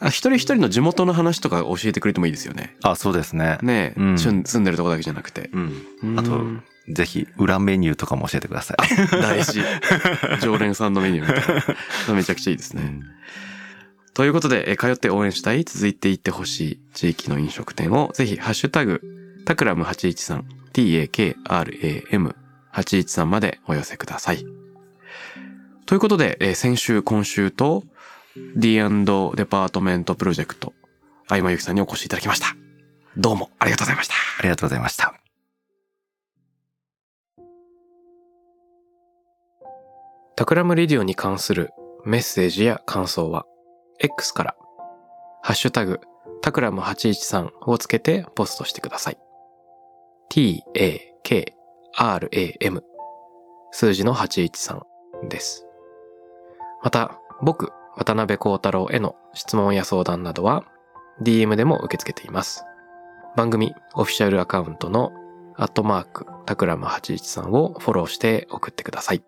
[0.00, 2.76] あ一人一人の地元の話とか教えてくれてもいいですよね。
[2.82, 3.58] あ、そうですね。
[3.62, 4.18] ねえ、うん。
[4.18, 5.50] 住ん住んでるとこだけじゃなくて。
[5.52, 6.18] うん。
[6.18, 8.76] あとうん、ぜひ裏メニューとかも教えてください。
[9.20, 9.60] 大事
[10.42, 11.56] 常連さんのメニューみたい
[12.08, 13.02] なめちゃくちゃいいですね、うん
[14.16, 19.02] ということで、えー通って応援したい、続いていってほしい地域の飲食店を、ぜひ、ハッシュタグ、
[19.44, 24.46] タクラム813、takram813 までお寄せください。
[25.84, 27.84] ということで、えー先週、今週と、
[28.56, 28.80] D& デ
[29.44, 30.72] パートメントプロジェクト、
[31.28, 32.56] 相馬ゆきさんにお越しいただきました。
[33.18, 34.14] どうもありがとうございました。
[34.38, 35.25] ありがとうございました。
[40.36, 41.70] TAKRAM RADIO に関する
[42.04, 43.46] メッセージや感想は、
[44.00, 44.54] X から、
[45.42, 46.00] ハッシュタグ、
[46.42, 49.18] タクラム813をつけてポストしてください。
[50.28, 51.54] t-a-k-r-a-m
[53.70, 54.82] 数字の813
[55.30, 55.66] です。
[56.82, 60.64] また、僕、渡邉康太郎への質問や相談などは、
[61.22, 62.62] DM でも受け付けています。
[63.36, 65.12] 番組オフィシャルアカウントの
[65.56, 69.24] アットマークタクラム813をフォローして送ってください。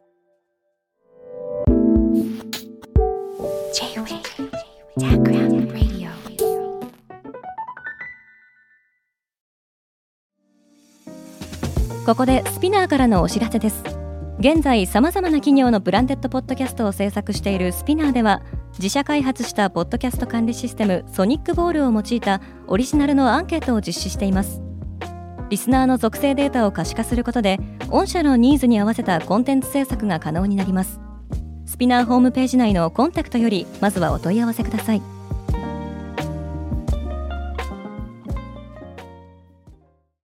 [12.08, 13.84] ここでスピナーからのお知らせです。
[14.38, 18.40] 現在さまざまな企業のブランデッドポッドキャストを制作しているスピナーでは
[18.78, 24.62] 自社開発したポッドキャスト管理システムソニックボールを用いたオリジナルのアンケートを実施しています。
[25.50, 31.00] リスナーの属性データを可視化することで御社のニーズに合わせたコンテンツ制作が可能になります。
[31.68, 35.17] スピナーホームページ内のコンタクトよりまずはお問い合わせください。